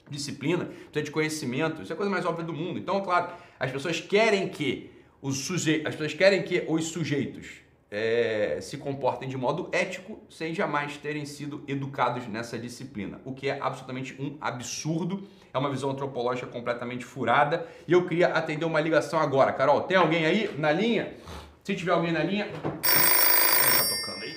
disciplina, 0.08 0.66
precisa 0.66 1.02
de 1.02 1.10
conhecimento. 1.10 1.82
Isso 1.82 1.92
é 1.92 1.94
a 1.94 1.96
coisa 1.96 2.08
mais 2.08 2.24
óbvia 2.24 2.44
do 2.44 2.52
mundo. 2.52 2.78
Então, 2.78 3.00
claro, 3.00 3.32
as 3.58 3.72
pessoas 3.72 4.00
querem 4.00 4.48
que 4.48 4.88
os 5.20 5.38
sujeitos, 5.38 5.86
as 5.86 5.94
pessoas 5.96 6.14
querem 6.14 6.44
que 6.44 6.64
os 6.68 6.84
sujeitos 6.84 7.65
é, 7.90 8.58
se 8.60 8.78
comportem 8.78 9.28
de 9.28 9.36
modo 9.36 9.68
ético 9.72 10.20
sem 10.28 10.54
jamais 10.54 10.96
terem 10.96 11.24
sido 11.24 11.62
educados 11.68 12.26
nessa 12.26 12.58
disciplina, 12.58 13.20
o 13.24 13.32
que 13.32 13.48
é 13.48 13.58
absolutamente 13.60 14.20
um 14.20 14.36
absurdo. 14.40 15.26
É 15.54 15.58
uma 15.58 15.70
visão 15.70 15.88
antropológica 15.88 16.46
completamente 16.46 17.02
furada. 17.02 17.66
E 17.88 17.92
eu 17.92 18.06
queria 18.06 18.28
atender 18.28 18.66
uma 18.66 18.78
ligação 18.78 19.18
agora. 19.18 19.54
Carol, 19.54 19.80
tem 19.82 19.96
alguém 19.96 20.26
aí 20.26 20.54
na 20.58 20.70
linha? 20.70 21.16
Se 21.64 21.74
tiver 21.74 21.92
alguém 21.92 22.12
na 22.12 22.22
linha. 22.22 22.46
Tá 22.52 23.84
tocando 23.88 24.22
aí. 24.22 24.36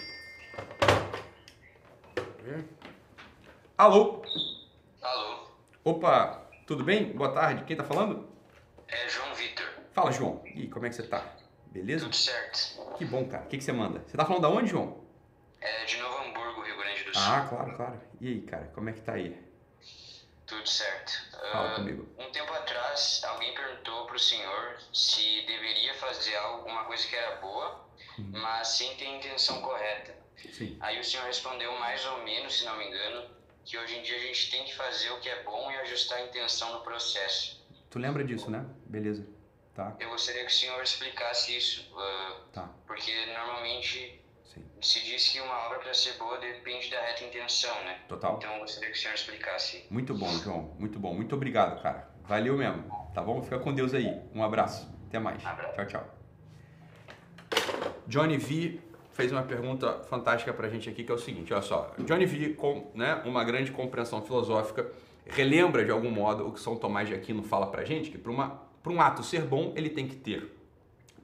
Alô? 3.77 4.21
Opa, 5.83 6.47
tudo 6.65 6.83
bem? 6.85 7.11
Boa 7.11 7.31
tarde. 7.33 7.65
Quem 7.65 7.75
tá 7.75 7.83
falando? 7.83 8.27
É 8.87 9.09
João 9.09 9.33
Vitor. 9.33 9.65
Fala, 9.91 10.11
João. 10.11 10.41
E 10.45 10.67
como 10.67 10.85
é 10.85 10.89
que 10.89 10.95
você 10.95 11.03
tá? 11.03 11.38
Beleza? 11.71 12.05
Tudo 12.05 12.15
certo. 12.15 12.95
Que 12.97 13.05
bom, 13.05 13.27
cara. 13.27 13.43
O 13.45 13.47
que, 13.47 13.57
que 13.57 13.63
você 13.63 13.71
manda? 13.71 14.03
Você 14.05 14.17
tá 14.17 14.25
falando 14.25 14.41
da 14.41 14.49
onde, 14.49 14.69
João? 14.69 15.03
É 15.61 15.85
de 15.85 15.97
Novo 15.97 16.17
Hamburgo, 16.23 16.59
Deus. 17.11 17.17
Ah, 17.17 17.45
claro, 17.49 17.75
claro. 17.75 18.01
E 18.21 18.27
aí, 18.27 18.41
cara, 18.41 18.65
como 18.73 18.89
é 18.89 18.93
que 18.93 19.01
tá 19.01 19.13
aí? 19.13 19.35
Tudo 20.45 20.67
certo. 20.67 21.11
Fala 21.51 21.71
Ah, 21.71 21.75
comigo. 21.75 22.07
um 22.17 22.31
tempo 22.31 22.51
atrás, 22.53 23.21
alguém 23.25 23.53
perguntou 23.53 24.05
pro 24.05 24.19
senhor 24.19 24.77
se 24.93 25.41
deveria 25.45 25.93
fazer 25.95 26.35
alguma 26.37 26.85
coisa 26.85 27.07
que 27.07 27.15
era 27.15 27.35
boa, 27.37 27.87
Uhum. 28.17 28.31
mas 28.33 28.67
sem 28.69 28.95
ter 28.97 29.05
a 29.05 29.17
intenção 29.17 29.61
correta. 29.61 30.15
Sim. 30.53 30.77
Aí 30.79 30.99
o 30.99 31.03
senhor 31.03 31.25
respondeu 31.25 31.71
mais 31.79 32.05
ou 32.05 32.23
menos, 32.23 32.57
se 32.59 32.65
não 32.65 32.77
me 32.77 32.87
engano, 32.87 33.29
que 33.65 33.77
hoje 33.77 33.95
em 33.97 34.01
dia 34.01 34.15
a 34.15 34.19
gente 34.19 34.51
tem 34.51 34.63
que 34.65 34.75
fazer 34.75 35.11
o 35.11 35.19
que 35.19 35.29
é 35.29 35.43
bom 35.43 35.69
e 35.71 35.75
ajustar 35.77 36.17
a 36.19 36.25
intenção 36.25 36.73
no 36.73 36.81
processo. 36.81 37.65
Tu 37.89 37.99
lembra 37.99 38.23
disso, 38.23 38.49
né? 38.49 38.65
Beleza. 38.85 39.27
Tá, 39.79 39.95
Eu 39.97 40.09
gostaria 40.09 40.41
que 40.41 40.51
o 40.51 40.53
senhor 40.53 40.83
explicasse 40.83 41.55
isso, 41.55 41.89
ah, 41.97 42.35
tá. 42.51 42.69
porque 42.85 43.13
normalmente 43.27 44.21
Sim. 44.43 44.65
se 44.81 45.01
diz 45.05 45.29
que 45.29 45.39
uma 45.39 45.67
obra 45.67 45.79
para 45.79 45.93
ser 45.93 46.17
boa 46.17 46.37
depende 46.37 46.91
da 46.91 46.99
reta 46.99 47.23
intenção, 47.23 47.73
né? 47.85 48.01
Total. 48.09 48.35
Então 48.35 48.53
eu 48.55 48.59
gostaria 48.59 48.91
que 48.91 48.97
o 48.97 49.01
senhor 49.01 49.13
explicasse. 49.13 49.87
Muito 49.89 50.13
bom, 50.13 50.27
João. 50.39 50.75
Muito 50.77 50.99
bom. 50.99 51.13
Muito 51.13 51.33
obrigado, 51.33 51.81
cara. 51.81 52.09
Valeu 52.23 52.57
mesmo. 52.57 52.83
Tá 53.13 53.21
bom? 53.21 53.41
Fica 53.41 53.57
com 53.57 53.73
Deus 53.73 53.93
aí. 53.93 54.21
Um 54.35 54.43
abraço. 54.43 54.93
Até 55.07 55.17
mais. 55.17 55.45
Abraço. 55.45 55.75
Tchau, 55.75 55.85
tchau. 55.87 56.19
Johnny 58.05 58.37
V 58.37 58.81
fez 59.13 59.31
uma 59.31 59.43
pergunta 59.43 60.03
fantástica 60.09 60.53
pra 60.53 60.67
gente 60.67 60.89
aqui, 60.89 61.05
que 61.05 61.11
é 61.11 61.15
o 61.15 61.17
seguinte, 61.17 61.53
olha 61.53 61.61
só. 61.61 61.93
Johnny 61.99 62.25
V, 62.25 62.53
com 62.55 62.91
né, 62.93 63.21
uma 63.23 63.45
grande 63.45 63.71
compreensão 63.71 64.21
filosófica, 64.21 64.91
relembra 65.25 65.85
de 65.85 65.91
algum 65.91 66.11
modo 66.11 66.45
o 66.47 66.51
que 66.51 66.59
São 66.59 66.75
Tomás 66.75 67.07
de 67.07 67.13
Aquino 67.15 67.43
fala 67.43 67.67
pra 67.67 67.85
gente, 67.85 68.11
que 68.11 68.17
para 68.17 68.31
para 68.83 68.91
um 68.91 69.01
ato 69.01 69.23
ser 69.23 69.41
bom, 69.43 69.73
ele 69.75 69.89
tem 69.89 70.07
que 70.07 70.15
ter 70.15 70.55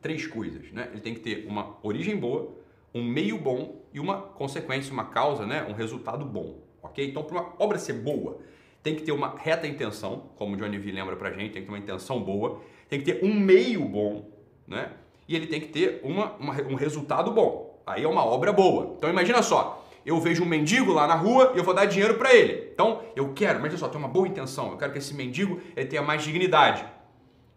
três 0.02 0.28
coisas, 0.28 0.72
né? 0.72 0.90
Ele 0.92 1.02
tem 1.02 1.14
que 1.14 1.20
ter 1.20 1.46
uma 1.48 1.78
origem 1.82 2.16
boa, 2.18 2.50
um 2.94 3.04
meio 3.04 3.38
bom 3.38 3.82
e 3.94 4.00
uma 4.00 4.22
consequência, 4.22 4.94
uma 4.94 5.06
causa, 5.06 5.46
né? 5.46 5.66
Um 5.70 5.74
resultado 5.74 6.24
bom, 6.26 6.60
ok? 6.82 7.08
Então, 7.10 7.24
para 7.24 7.40
uma 7.42 7.54
obra 7.60 7.78
ser 7.78 7.94
boa, 7.94 8.38
tem 8.84 8.96
que 8.96 9.02
ter 9.04 9.12
uma 9.12 9.36
reta 9.38 9.66
intenção, 9.68 10.30
como 10.36 10.54
o 10.56 10.58
Johnny 10.58 10.78
V 10.78 10.92
lembra 10.92 11.16
pra 11.16 11.32
gente, 11.32 11.54
tem 11.54 11.62
que 11.62 11.68
ter 11.68 11.70
uma 11.70 11.80
intenção 11.80 12.22
boa, 12.22 12.62
tem 12.88 13.00
que 13.00 13.06
ter 13.12 13.26
um 13.26 13.34
meio 13.34 13.84
bom, 13.86 14.30
né? 14.68 14.92
E 15.28 15.36
ele 15.36 15.48
tem 15.48 15.60
que 15.60 15.68
ter 15.70 16.02
uma, 16.04 16.34
uma- 16.34 16.54
um 16.62 16.76
resultado 16.76 17.32
bom. 17.32 17.82
Aí 17.88 18.04
é 18.04 18.08
uma 18.08 18.24
obra 18.24 18.54
boa. 18.54 18.94
Então, 18.98 19.10
imagina 19.10 19.42
só, 19.42 19.84
eu 20.06 20.20
vejo 20.20 20.44
um 20.44 20.46
mendigo 20.46 20.94
lá 20.94 21.08
na 21.08 21.16
rua 21.16 21.52
e 21.56 21.58
eu 21.58 21.64
vou 21.64 21.74
dar 21.74 21.86
dinheiro 21.86 22.16
para 22.16 22.34
ele. 22.34 22.70
Então, 22.74 23.02
eu 23.16 23.34
quero, 23.34 23.58
imagina 23.58 23.80
só, 23.80 23.88
tem 23.88 23.98
uma 23.98 24.08
boa 24.08 24.28
intenção, 24.28 24.70
eu 24.72 24.78
quero 24.78 24.92
que 24.92 25.00
esse 25.00 25.16
mendigo 25.16 25.60
ele 25.76 25.88
tenha 25.88 26.04
mais 26.04 26.24
dignidade. 26.24 26.86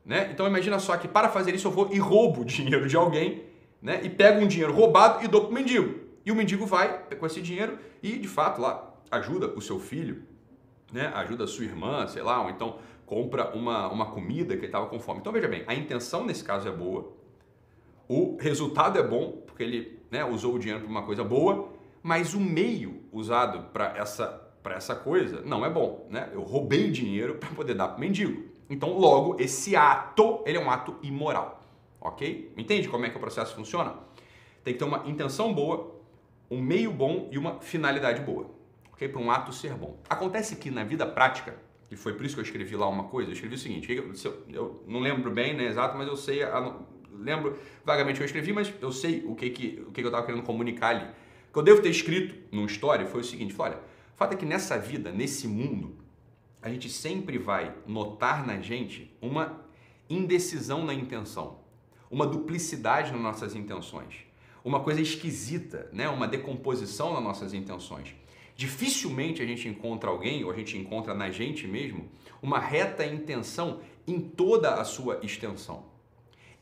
Né? 0.08 0.30
Então 0.32 0.46
imagina 0.46 0.78
só 0.78 0.96
que 0.96 1.06
para 1.06 1.28
fazer 1.28 1.54
isso 1.54 1.68
eu 1.68 1.70
vou 1.70 1.90
e 1.92 1.98
roubo 1.98 2.40
o 2.40 2.44
dinheiro 2.44 2.88
de 2.88 2.96
alguém, 2.96 3.44
né? 3.80 4.00
E 4.02 4.08
pego 4.08 4.40
um 4.40 4.48
dinheiro 4.48 4.72
roubado 4.72 5.22
e 5.22 5.28
dou 5.28 5.44
pro 5.44 5.52
mendigo. 5.52 6.00
E 6.24 6.32
o 6.32 6.34
mendigo 6.34 6.64
vai 6.64 7.02
com 7.18 7.26
esse 7.26 7.42
dinheiro 7.42 7.78
e 8.02 8.18
de 8.18 8.26
fato 8.26 8.58
lá 8.58 8.94
ajuda 9.10 9.48
o 9.48 9.60
seu 9.60 9.78
filho, 9.78 10.22
né? 10.90 11.12
Ajuda 11.14 11.44
a 11.44 11.46
sua 11.46 11.66
irmã, 11.66 12.06
sei 12.06 12.22
lá, 12.22 12.42
ou 12.42 12.48
então 12.48 12.78
compra 13.04 13.54
uma, 13.54 13.92
uma 13.92 14.06
comida 14.06 14.54
que 14.54 14.60
ele 14.60 14.68
estava 14.68 14.86
com 14.86 14.98
fome. 14.98 15.20
Então 15.20 15.30
veja 15.30 15.46
bem, 15.46 15.62
a 15.66 15.74
intenção 15.74 16.24
nesse 16.24 16.42
caso 16.42 16.66
é 16.66 16.72
boa, 16.72 17.12
o 18.08 18.38
resultado 18.40 18.98
é 18.98 19.02
bom 19.02 19.42
porque 19.46 19.62
ele 19.62 20.00
né, 20.10 20.24
usou 20.24 20.54
o 20.54 20.58
dinheiro 20.58 20.80
para 20.80 20.90
uma 20.90 21.02
coisa 21.02 21.22
boa, 21.22 21.68
mas 22.02 22.32
o 22.32 22.40
meio 22.40 23.02
usado 23.12 23.70
para 23.74 23.94
essa 23.94 24.46
para 24.62 24.74
essa 24.74 24.94
coisa 24.94 25.42
não 25.42 25.64
é 25.64 25.70
bom, 25.70 26.06
né? 26.10 26.30
Eu 26.32 26.42
roubei 26.42 26.90
dinheiro 26.90 27.34
para 27.36 27.50
poder 27.50 27.74
dar 27.74 27.88
para 27.88 27.98
mendigo. 27.98 28.47
Então, 28.70 28.98
logo, 28.98 29.36
esse 29.40 29.74
ato, 29.74 30.42
ele 30.44 30.58
é 30.58 30.60
um 30.60 30.70
ato 30.70 30.96
imoral, 31.02 31.62
ok? 32.00 32.52
Entende 32.56 32.88
como 32.88 33.06
é 33.06 33.10
que 33.10 33.16
o 33.16 33.20
processo 33.20 33.54
funciona? 33.54 33.94
Tem 34.62 34.74
que 34.74 34.78
ter 34.78 34.84
uma 34.84 35.02
intenção 35.08 35.54
boa, 35.54 35.94
um 36.50 36.60
meio 36.60 36.92
bom 36.92 37.28
e 37.32 37.38
uma 37.38 37.60
finalidade 37.60 38.20
boa, 38.20 38.50
ok? 38.92 39.08
Para 39.08 39.20
um 39.20 39.30
ato 39.30 39.52
ser 39.52 39.72
bom. 39.74 39.98
Acontece 40.08 40.56
que 40.56 40.70
na 40.70 40.84
vida 40.84 41.06
prática, 41.06 41.56
e 41.90 41.96
foi 41.96 42.12
por 42.12 42.26
isso 42.26 42.34
que 42.34 42.40
eu 42.40 42.44
escrevi 42.44 42.76
lá 42.76 42.86
uma 42.88 43.04
coisa, 43.04 43.30
eu 43.30 43.34
escrevi 43.34 43.54
o 43.54 43.58
seguinte, 43.58 43.90
eu, 43.92 44.12
eu- 44.24 44.44
eu 44.52 44.84
não 44.86 45.00
lembro 45.00 45.30
bem, 45.30 45.54
né, 45.56 45.64
exato, 45.66 45.96
mas 45.96 46.06
eu 46.06 46.16
sei, 46.16 46.42
a- 46.42 46.76
lembro 47.10 47.58
vagamente 47.84 48.14
o 48.14 48.18
que 48.18 48.22
eu 48.24 48.26
escrevi, 48.26 48.52
mas 48.52 48.72
eu 48.82 48.92
sei 48.92 49.24
o 49.26 49.34
que, 49.34 49.48
que, 49.50 49.84
o 49.88 49.90
que 49.92 50.00
eu 50.02 50.06
estava 50.06 50.24
querendo 50.26 50.42
comunicar 50.44 50.88
ali. 50.94 51.06
O 51.48 51.52
que 51.54 51.58
eu 51.58 51.62
devo 51.62 51.80
ter 51.80 51.88
escrito 51.88 52.34
numa 52.52 52.66
história 52.66 53.06
foi 53.06 53.22
o 53.22 53.24
seguinte, 53.24 53.54
olha, 53.58 53.76
o 53.76 54.16
fato 54.16 54.34
é 54.34 54.36
que 54.36 54.44
nessa 54.44 54.78
vida, 54.78 55.10
nesse 55.10 55.48
mundo, 55.48 55.96
a 56.60 56.68
gente 56.68 56.88
sempre 56.88 57.38
vai 57.38 57.74
notar 57.86 58.46
na 58.46 58.60
gente 58.60 59.14
uma 59.20 59.64
indecisão 60.08 60.84
na 60.84 60.94
intenção, 60.94 61.60
uma 62.10 62.26
duplicidade 62.26 63.12
nas 63.12 63.20
nossas 63.20 63.54
intenções, 63.54 64.26
uma 64.64 64.80
coisa 64.80 65.00
esquisita, 65.00 65.88
né? 65.92 66.08
uma 66.08 66.26
decomposição 66.26 67.14
nas 67.14 67.22
nossas 67.22 67.54
intenções. 67.54 68.14
Dificilmente 68.56 69.40
a 69.40 69.46
gente 69.46 69.68
encontra 69.68 70.10
alguém, 70.10 70.42
ou 70.42 70.50
a 70.50 70.54
gente 70.54 70.76
encontra 70.76 71.14
na 71.14 71.30
gente 71.30 71.66
mesmo, 71.66 72.08
uma 72.42 72.58
reta 72.58 73.06
intenção 73.06 73.80
em 74.06 74.18
toda 74.20 74.74
a 74.74 74.84
sua 74.84 75.20
extensão. 75.22 75.86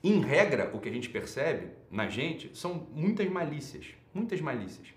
Em 0.05 0.21
regra, 0.21 0.71
o 0.75 0.79
que 0.79 0.91
a 0.91 0.93
gente 0.93 1.09
percebe 1.09 1.71
na 1.91 2.09
gente 2.09 2.51
são 2.55 2.87
muitas 2.93 3.29
malícias, 3.31 3.87
muitas 4.13 4.41
malícias. 4.41 4.89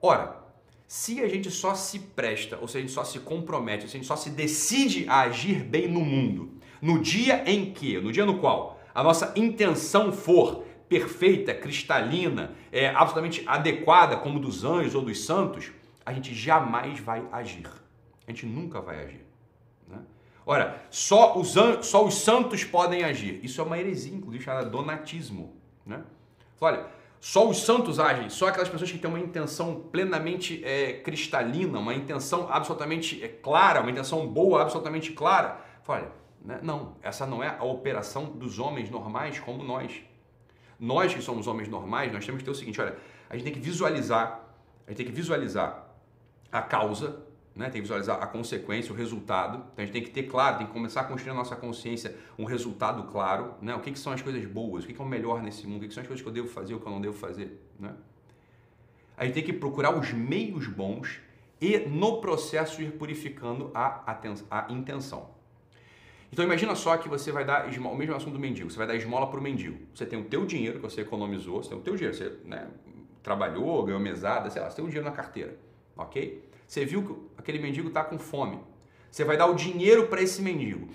Ora, 0.00 0.45
se 0.86 1.20
a 1.20 1.28
gente 1.28 1.50
só 1.50 1.74
se 1.74 1.98
presta, 1.98 2.58
ou 2.60 2.68
se 2.68 2.78
a 2.78 2.80
gente 2.80 2.92
só 2.92 3.04
se 3.04 3.18
compromete, 3.20 3.84
ou 3.84 3.88
se 3.88 3.96
a 3.96 3.98
gente 3.98 4.06
só 4.06 4.16
se 4.16 4.30
decide 4.30 5.06
a 5.08 5.22
agir 5.22 5.64
bem 5.64 5.88
no 5.88 6.00
mundo, 6.00 6.52
no 6.80 7.00
dia 7.00 7.42
em 7.50 7.72
que, 7.72 8.00
no 8.00 8.12
dia 8.12 8.24
no 8.24 8.38
qual 8.38 8.76
a 8.94 9.02
nossa 9.02 9.32
intenção 9.36 10.10
for 10.10 10.64
perfeita, 10.88 11.52
cristalina, 11.52 12.52
é, 12.72 12.88
absolutamente 12.88 13.42
adequada, 13.46 14.16
como 14.16 14.38
dos 14.38 14.64
anjos 14.64 14.94
ou 14.94 15.02
dos 15.02 15.22
santos, 15.24 15.70
a 16.04 16.12
gente 16.14 16.34
jamais 16.34 16.98
vai 17.00 17.22
agir. 17.30 17.68
A 18.26 18.30
gente 18.30 18.46
nunca 18.46 18.80
vai 18.80 19.04
agir. 19.04 19.26
né? 19.86 19.98
Ora, 20.46 20.82
só 20.88 21.36
os, 21.38 21.54
só 21.82 22.06
os 22.06 22.14
santos 22.14 22.64
podem 22.64 23.04
agir. 23.04 23.38
Isso 23.44 23.60
é 23.60 23.64
uma 23.64 23.78
heresia, 23.78 24.14
inclusive, 24.14 24.42
chamada 24.42 24.70
donatismo. 24.70 25.54
Né? 25.84 26.02
Olha, 26.60 26.86
só 27.20 27.48
os 27.48 27.62
santos 27.62 27.98
agem, 27.98 28.28
só 28.28 28.48
aquelas 28.48 28.68
pessoas 28.68 28.90
que 28.92 28.98
têm 28.98 29.08
uma 29.10 29.18
intenção 29.18 29.88
plenamente 29.90 30.62
é, 30.64 30.94
cristalina, 30.94 31.78
uma 31.78 31.94
intenção 31.94 32.48
absolutamente 32.50 33.22
é, 33.22 33.28
clara, 33.28 33.80
uma 33.80 33.90
intenção 33.90 34.26
boa, 34.26 34.62
absolutamente 34.62 35.12
clara. 35.12 35.60
Olha, 35.88 36.10
né? 36.44 36.60
não, 36.62 36.96
essa 37.02 37.26
não 37.26 37.42
é 37.42 37.56
a 37.58 37.64
operação 37.64 38.26
dos 38.26 38.58
homens 38.58 38.90
normais 38.90 39.38
como 39.38 39.64
nós. 39.64 39.92
Nós 40.78 41.14
que 41.14 41.22
somos 41.22 41.46
homens 41.46 41.68
normais, 41.68 42.12
nós 42.12 42.24
temos 42.24 42.40
que 42.40 42.44
ter 42.44 42.50
o 42.50 42.54
seguinte, 42.54 42.80
olha, 42.80 42.96
a 43.28 43.34
gente 43.34 43.44
tem 43.44 43.52
que 43.52 43.60
visualizar, 43.60 44.40
a 44.86 44.90
gente 44.90 44.98
tem 44.98 45.06
que 45.06 45.12
visualizar 45.12 45.86
a 46.52 46.62
causa, 46.62 47.25
né? 47.56 47.64
tem 47.64 47.80
que 47.80 47.80
visualizar 47.80 48.22
a 48.22 48.26
consequência, 48.26 48.92
o 48.92 48.96
resultado. 48.96 49.64
Então 49.72 49.82
a 49.82 49.86
gente 49.86 49.92
tem 49.92 50.02
que 50.02 50.10
ter 50.10 50.24
claro, 50.24 50.58
tem 50.58 50.66
que 50.66 50.72
começar 50.72 51.00
a 51.00 51.04
construir 51.04 51.32
na 51.32 51.38
nossa 51.38 51.56
consciência 51.56 52.14
um 52.38 52.44
resultado 52.44 53.02
claro, 53.04 53.54
né? 53.62 53.74
O 53.74 53.80
que, 53.80 53.90
que 53.90 53.98
são 53.98 54.12
as 54.12 54.20
coisas 54.20 54.44
boas, 54.44 54.84
o 54.84 54.86
que, 54.86 54.92
que 54.92 55.00
é 55.00 55.04
o 55.04 55.08
melhor 55.08 55.42
nesse 55.42 55.66
mundo, 55.66 55.78
o 55.78 55.80
que, 55.80 55.88
que 55.88 55.94
são 55.94 56.02
as 56.02 56.06
coisas 56.06 56.22
que 56.22 56.28
eu 56.28 56.32
devo 56.32 56.48
fazer, 56.48 56.74
o 56.74 56.80
que 56.80 56.86
eu 56.86 56.92
não 56.92 57.00
devo 57.00 57.16
fazer, 57.16 57.60
né? 57.80 57.94
A 59.16 59.24
gente 59.24 59.34
tem 59.34 59.42
que 59.42 59.52
procurar 59.54 59.98
os 59.98 60.12
meios 60.12 60.66
bons 60.68 61.18
e 61.58 61.78
no 61.78 62.20
processo 62.20 62.82
ir 62.82 62.92
purificando 62.92 63.70
a, 63.74 64.14
a 64.50 64.70
intenção. 64.70 65.30
Então 66.30 66.44
imagina 66.44 66.74
só 66.74 66.96
que 66.98 67.08
você 67.08 67.32
vai 67.32 67.44
dar 67.44 67.68
esmo- 67.70 67.90
o 67.90 67.96
mesmo 67.96 68.14
assunto 68.14 68.34
do 68.34 68.38
mendigo, 68.38 68.70
você 68.70 68.76
vai 68.76 68.86
dar 68.86 68.94
esmola 68.94 69.26
para 69.28 69.40
o 69.40 69.42
mendigo. 69.42 69.78
Você 69.94 70.04
tem 70.04 70.20
o 70.20 70.24
teu 70.24 70.44
dinheiro 70.44 70.78
que 70.78 70.82
você 70.82 71.00
economizou, 71.00 71.62
você 71.62 71.70
tem 71.70 71.78
o 71.78 71.80
teu 71.80 71.94
dinheiro, 71.96 72.14
você 72.14 72.36
né, 72.44 72.68
trabalhou, 73.22 73.82
ganhou 73.84 74.00
mesada, 74.00 74.50
sei 74.50 74.60
lá, 74.60 74.68
você 74.68 74.76
tem 74.76 74.84
um 74.84 74.88
dinheiro 74.88 75.08
na 75.08 75.14
carteira, 75.14 75.56
ok? 75.96 76.44
Você 76.66 76.84
viu 76.84 77.02
que 77.02 77.14
aquele 77.38 77.58
mendigo 77.58 77.88
está 77.88 78.02
com 78.02 78.18
fome. 78.18 78.58
Você 79.10 79.24
vai 79.24 79.36
dar 79.36 79.46
o 79.46 79.54
dinheiro 79.54 80.08
para 80.08 80.20
esse 80.20 80.42
mendigo. 80.42 80.88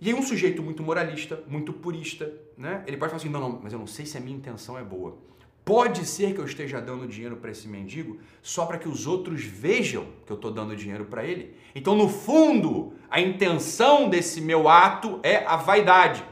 E 0.00 0.08
aí 0.08 0.14
um 0.14 0.22
sujeito 0.22 0.62
muito 0.62 0.82
moralista, 0.82 1.42
muito 1.46 1.72
purista, 1.72 2.32
né? 2.58 2.82
Ele 2.86 2.96
pode 2.96 3.10
falar 3.10 3.22
assim, 3.22 3.30
não, 3.30 3.40
não, 3.40 3.60
mas 3.62 3.72
eu 3.72 3.78
não 3.78 3.86
sei 3.86 4.04
se 4.04 4.18
a 4.18 4.20
minha 4.20 4.36
intenção 4.36 4.76
é 4.78 4.82
boa. 4.82 5.16
Pode 5.64 6.04
ser 6.04 6.34
que 6.34 6.40
eu 6.40 6.44
esteja 6.44 6.80
dando 6.80 7.06
dinheiro 7.06 7.36
para 7.36 7.52
esse 7.52 7.68
mendigo 7.68 8.18
só 8.42 8.66
para 8.66 8.78
que 8.78 8.88
os 8.88 9.06
outros 9.06 9.44
vejam 9.44 10.08
que 10.26 10.32
eu 10.32 10.34
estou 10.34 10.50
dando 10.50 10.74
dinheiro 10.74 11.04
para 11.04 11.24
ele. 11.24 11.54
Então, 11.72 11.94
no 11.94 12.08
fundo, 12.08 12.94
a 13.08 13.20
intenção 13.20 14.08
desse 14.08 14.40
meu 14.40 14.68
ato 14.68 15.20
é 15.22 15.46
a 15.46 15.54
vaidade, 15.54 16.24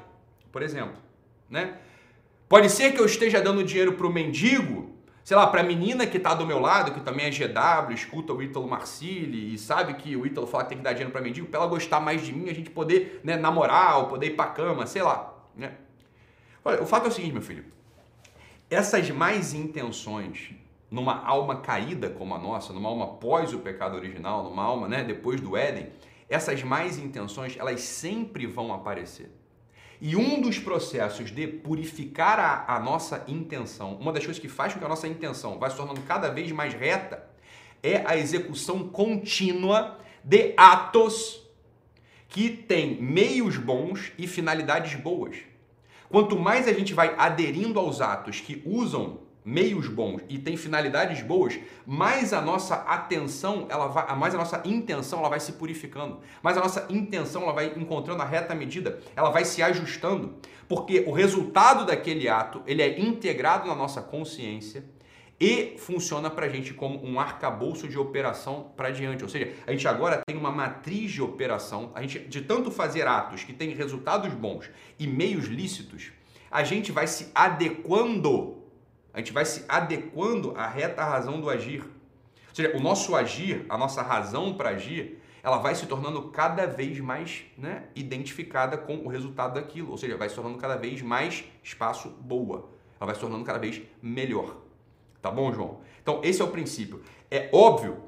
por 0.51 0.63
exemplo, 0.63 0.97
né? 1.49 1.79
Pode 2.49 2.69
ser 2.71 2.93
que 2.93 3.01
eu 3.01 3.07
esteja 3.07 3.41
dando 3.41 3.63
dinheiro 3.63 3.93
para 3.93 4.09
o 4.09 4.13
mendigo, 4.13 4.90
sei 5.31 5.37
lá, 5.37 5.47
para 5.47 5.61
a 5.61 5.63
menina 5.63 6.09
que 6.09 6.17
está 6.17 6.35
do 6.35 6.45
meu 6.45 6.59
lado, 6.59 6.93
que 6.93 7.01
também 7.03 7.27
é 7.27 7.31
GW, 7.31 7.93
escuta 7.95 8.33
o 8.33 8.43
Ítalo 8.43 8.67
Marcilli 8.67 9.55
e 9.55 9.59
sabe 9.59 9.95
que 9.95 10.17
o 10.17 10.27
Ítalo 10.27 10.45
fala 10.45 10.65
que 10.65 10.71
tem 10.71 10.79
que 10.79 10.83
dar 10.83 10.91
dinheiro 10.91 11.13
para 11.13 11.21
mendigo, 11.21 11.47
para 11.47 11.61
ela 11.61 11.69
gostar 11.69 12.01
mais 12.01 12.27
de 12.27 12.33
mim, 12.33 12.51
a 12.51 12.53
gente 12.53 12.69
poder 12.69 13.21
né, 13.23 13.37
namorar 13.37 13.99
ou 13.99 14.07
poder 14.09 14.27
ir 14.27 14.35
para 14.35 14.51
cama, 14.51 14.89
sei 14.89 15.03
lá, 15.03 15.33
né? 15.55 15.75
Olha, 16.65 16.83
o 16.83 16.85
fato 16.85 17.05
é 17.05 17.09
o 17.11 17.13
seguinte, 17.13 17.33
meu 17.33 17.43
filho. 17.43 17.65
Essas 18.69 19.09
más 19.11 19.55
intenções 19.55 20.51
numa 20.91 21.25
alma 21.25 21.61
caída 21.61 22.11
como 22.11 22.35
a 22.35 22.39
nossa, 22.41 22.73
numa 22.73 22.89
alma 22.89 23.07
pós 23.07 23.55
o 23.55 23.61
pecado 23.61 23.97
original, 23.97 24.43
numa 24.43 24.65
alma, 24.65 24.89
né, 24.89 25.05
depois 25.05 25.41
do 25.41 25.57
Éden, 25.57 25.91
essas 26.29 26.61
más 26.65 26.99
intenções, 26.99 27.57
elas 27.57 27.83
sempre 27.83 28.49
vão 28.49 28.75
aparecer. 28.75 29.31
E 30.01 30.17
um 30.17 30.41
dos 30.41 30.59
processos 30.59 31.31
de 31.31 31.47
purificar 31.47 32.39
a, 32.39 32.77
a 32.77 32.81
nossa 32.81 33.23
intenção, 33.29 33.97
uma 33.97 34.13
das 34.13 34.25
coisas 34.25 34.41
que 34.41 34.49
faz 34.49 34.73
com 34.73 34.79
que 34.79 34.85
a 34.85 34.89
nossa 34.89 35.07
intenção 35.07 35.59
vá 35.59 35.69
se 35.69 35.77
tornando 35.77 36.01
cada 36.03 36.31
vez 36.31 36.51
mais 36.53 36.73
reta, 36.73 37.29
é 37.83 38.03
a 38.07 38.17
execução 38.17 38.89
contínua 38.89 39.99
de 40.25 40.55
atos 40.57 41.43
que 42.29 42.49
têm 42.49 43.01
meios 43.03 43.59
bons 43.59 44.13
e 44.17 44.27
finalidades 44.27 44.95
boas. 44.95 45.37
Quanto 46.09 46.39
mais 46.39 46.67
a 46.67 46.73
gente 46.73 46.95
vai 46.95 47.15
aderindo 47.19 47.79
aos 47.79 48.01
atos 48.01 48.41
que 48.41 48.63
usam 48.65 49.21
meios 49.45 49.89
bons 49.89 50.23
e 50.29 50.39
tem 50.39 50.57
finalidades 50.57 51.23
boas, 51.23 51.59
mais 51.87 52.33
a 52.33 52.41
nossa 52.41 52.75
atenção, 52.75 53.67
ela 53.69 53.89
vai, 53.89 54.15
mais 54.17 54.35
a 54.35 54.39
nossa 54.39 54.63
intenção 54.65 55.21
ela 55.21 55.29
vai 55.29 55.41
se 55.41 55.53
purificando, 55.53 56.21
mais 56.43 56.57
a 56.57 56.61
nossa 56.61 56.87
intenção 56.91 57.43
ela 57.43 57.53
vai 57.53 57.73
encontrando 57.77 58.23
a 58.23 58.27
reta 58.27 58.55
medida, 58.55 59.01
ela 59.17 59.31
vai 59.31 59.45
se 59.45 59.63
ajustando, 59.63 60.37
porque 60.69 61.05
o 61.07 61.13
resultado 61.13 61.87
daquele 61.87 62.29
ato 62.29 62.63
ele 62.67 62.83
é 62.83 63.01
integrado 63.01 63.67
na 63.67 63.75
nossa 63.75 64.03
consciência 64.03 64.85
e 65.41 65.77
funciona 65.79 66.29
para 66.29 66.45
a 66.45 66.49
gente 66.51 66.75
como 66.75 67.03
um 67.03 67.19
arcabouço 67.19 67.89
de 67.89 67.99
operação 67.99 68.71
para 68.77 68.91
diante. 68.91 69.23
Ou 69.23 69.29
seja, 69.29 69.55
a 69.67 69.73
gente 69.73 69.89
agora 69.89 70.21
tem 70.27 70.37
uma 70.37 70.51
matriz 70.51 71.11
de 71.11 71.23
operação, 71.23 71.91
a 71.95 72.03
gente 72.03 72.19
de 72.19 72.43
tanto 72.43 72.71
fazer 72.71 73.07
atos 73.07 73.43
que 73.43 73.55
têm 73.55 73.71
resultados 73.71 74.35
bons 74.35 74.71
e 74.99 75.07
meios 75.07 75.47
lícitos, 75.47 76.13
a 76.51 76.63
gente 76.63 76.93
vai 76.93 77.07
se 77.07 77.31
adequando, 77.35 78.60
a 79.13 79.19
gente 79.19 79.33
vai 79.33 79.45
se 79.45 79.65
adequando 79.69 80.53
à 80.57 80.67
reta 80.67 81.05
razão 81.05 81.41
do 81.41 81.51
agir. 81.51 81.83
Ou 81.83 82.55
seja, 82.55 82.77
o 82.77 82.81
nosso 82.81 83.15
agir, 83.15 83.65
a 83.69 83.77
nossa 83.77 84.03
razão 84.03 84.55
para 84.55 84.71
agir, 84.71 85.21
ela 85.43 85.59
vai 85.59 85.75
se 85.75 85.87
tornando 85.87 86.31
cada 86.31 86.67
vez 86.67 87.01
mais 87.01 87.45
né, 87.57 87.85
identificada 87.95 88.77
com 88.77 88.97
o 88.99 89.09
resultado 89.09 89.55
daquilo. 89.55 89.91
Ou 89.91 89.97
seja, 89.97 90.17
vai 90.17 90.29
se 90.29 90.35
tornando 90.35 90.59
cada 90.59 90.77
vez 90.77 91.01
mais 91.01 91.45
espaço 91.63 92.09
boa. 92.09 92.69
Ela 92.99 93.07
vai 93.07 93.15
se 93.15 93.21
tornando 93.21 93.45
cada 93.45 93.59
vez 93.59 93.81
melhor. 94.03 94.57
Tá 95.23 95.31
bom, 95.31 95.53
João? 95.53 95.81
Então, 96.03 96.21
esse 96.23 96.41
é 96.41 96.45
o 96.45 96.49
princípio. 96.49 97.03
É 97.31 97.49
óbvio 97.53 98.03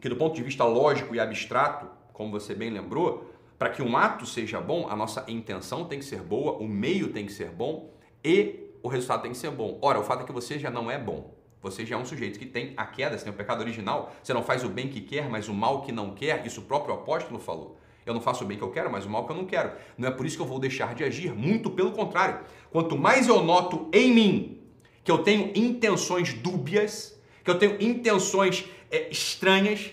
que, 0.00 0.08
do 0.08 0.16
ponto 0.16 0.34
de 0.34 0.42
vista 0.42 0.64
lógico 0.64 1.14
e 1.14 1.20
abstrato, 1.20 1.86
como 2.12 2.30
você 2.30 2.54
bem 2.54 2.70
lembrou, 2.70 3.32
para 3.58 3.70
que 3.70 3.82
um 3.82 3.96
ato 3.96 4.26
seja 4.26 4.60
bom, 4.60 4.88
a 4.88 4.96
nossa 4.96 5.24
intenção 5.28 5.84
tem 5.84 5.98
que 5.98 6.04
ser 6.04 6.20
boa, 6.20 6.52
o 6.58 6.68
meio 6.68 7.12
tem 7.12 7.24
que 7.24 7.32
ser 7.32 7.50
bom 7.50 7.90
e 8.22 8.65
o 8.86 8.88
resultado 8.88 9.22
tem 9.22 9.32
que 9.32 9.36
ser 9.36 9.50
bom. 9.50 9.78
Ora, 9.82 9.98
o 9.98 10.04
fato 10.04 10.22
é 10.22 10.24
que 10.24 10.32
você 10.32 10.60
já 10.60 10.70
não 10.70 10.88
é 10.88 10.96
bom. 10.96 11.34
Você 11.60 11.84
já 11.84 11.96
é 11.96 11.98
um 11.98 12.04
sujeito 12.04 12.38
que 12.38 12.46
tem 12.46 12.72
a 12.76 12.86
queda, 12.86 13.18
você 13.18 13.24
tem 13.24 13.32
o 13.32 13.36
pecado 13.36 13.60
original. 13.60 14.14
Você 14.22 14.32
não 14.32 14.44
faz 14.44 14.62
o 14.62 14.68
bem 14.68 14.88
que 14.88 15.00
quer, 15.00 15.28
mas 15.28 15.48
o 15.48 15.54
mal 15.54 15.82
que 15.82 15.90
não 15.90 16.14
quer. 16.14 16.46
Isso 16.46 16.60
o 16.60 16.64
próprio 16.64 16.94
apóstolo 16.94 17.40
falou. 17.40 17.76
Eu 18.06 18.14
não 18.14 18.20
faço 18.20 18.44
o 18.44 18.46
bem 18.46 18.56
que 18.56 18.62
eu 18.62 18.70
quero, 18.70 18.88
mas 18.88 19.04
o 19.04 19.10
mal 19.10 19.26
que 19.26 19.32
eu 19.32 19.36
não 19.36 19.44
quero. 19.44 19.72
Não 19.98 20.06
é 20.06 20.12
por 20.12 20.24
isso 20.24 20.36
que 20.36 20.42
eu 20.42 20.46
vou 20.46 20.60
deixar 20.60 20.94
de 20.94 21.02
agir. 21.02 21.34
Muito 21.34 21.68
pelo 21.70 21.90
contrário. 21.90 22.38
Quanto 22.70 22.96
mais 22.96 23.26
eu 23.26 23.42
noto 23.42 23.88
em 23.92 24.14
mim 24.14 24.62
que 25.02 25.10
eu 25.10 25.18
tenho 25.18 25.50
intenções 25.56 26.32
dúbias, 26.32 27.20
que 27.42 27.50
eu 27.50 27.58
tenho 27.58 27.82
intenções 27.82 28.66
é, 28.88 29.10
estranhas, 29.10 29.90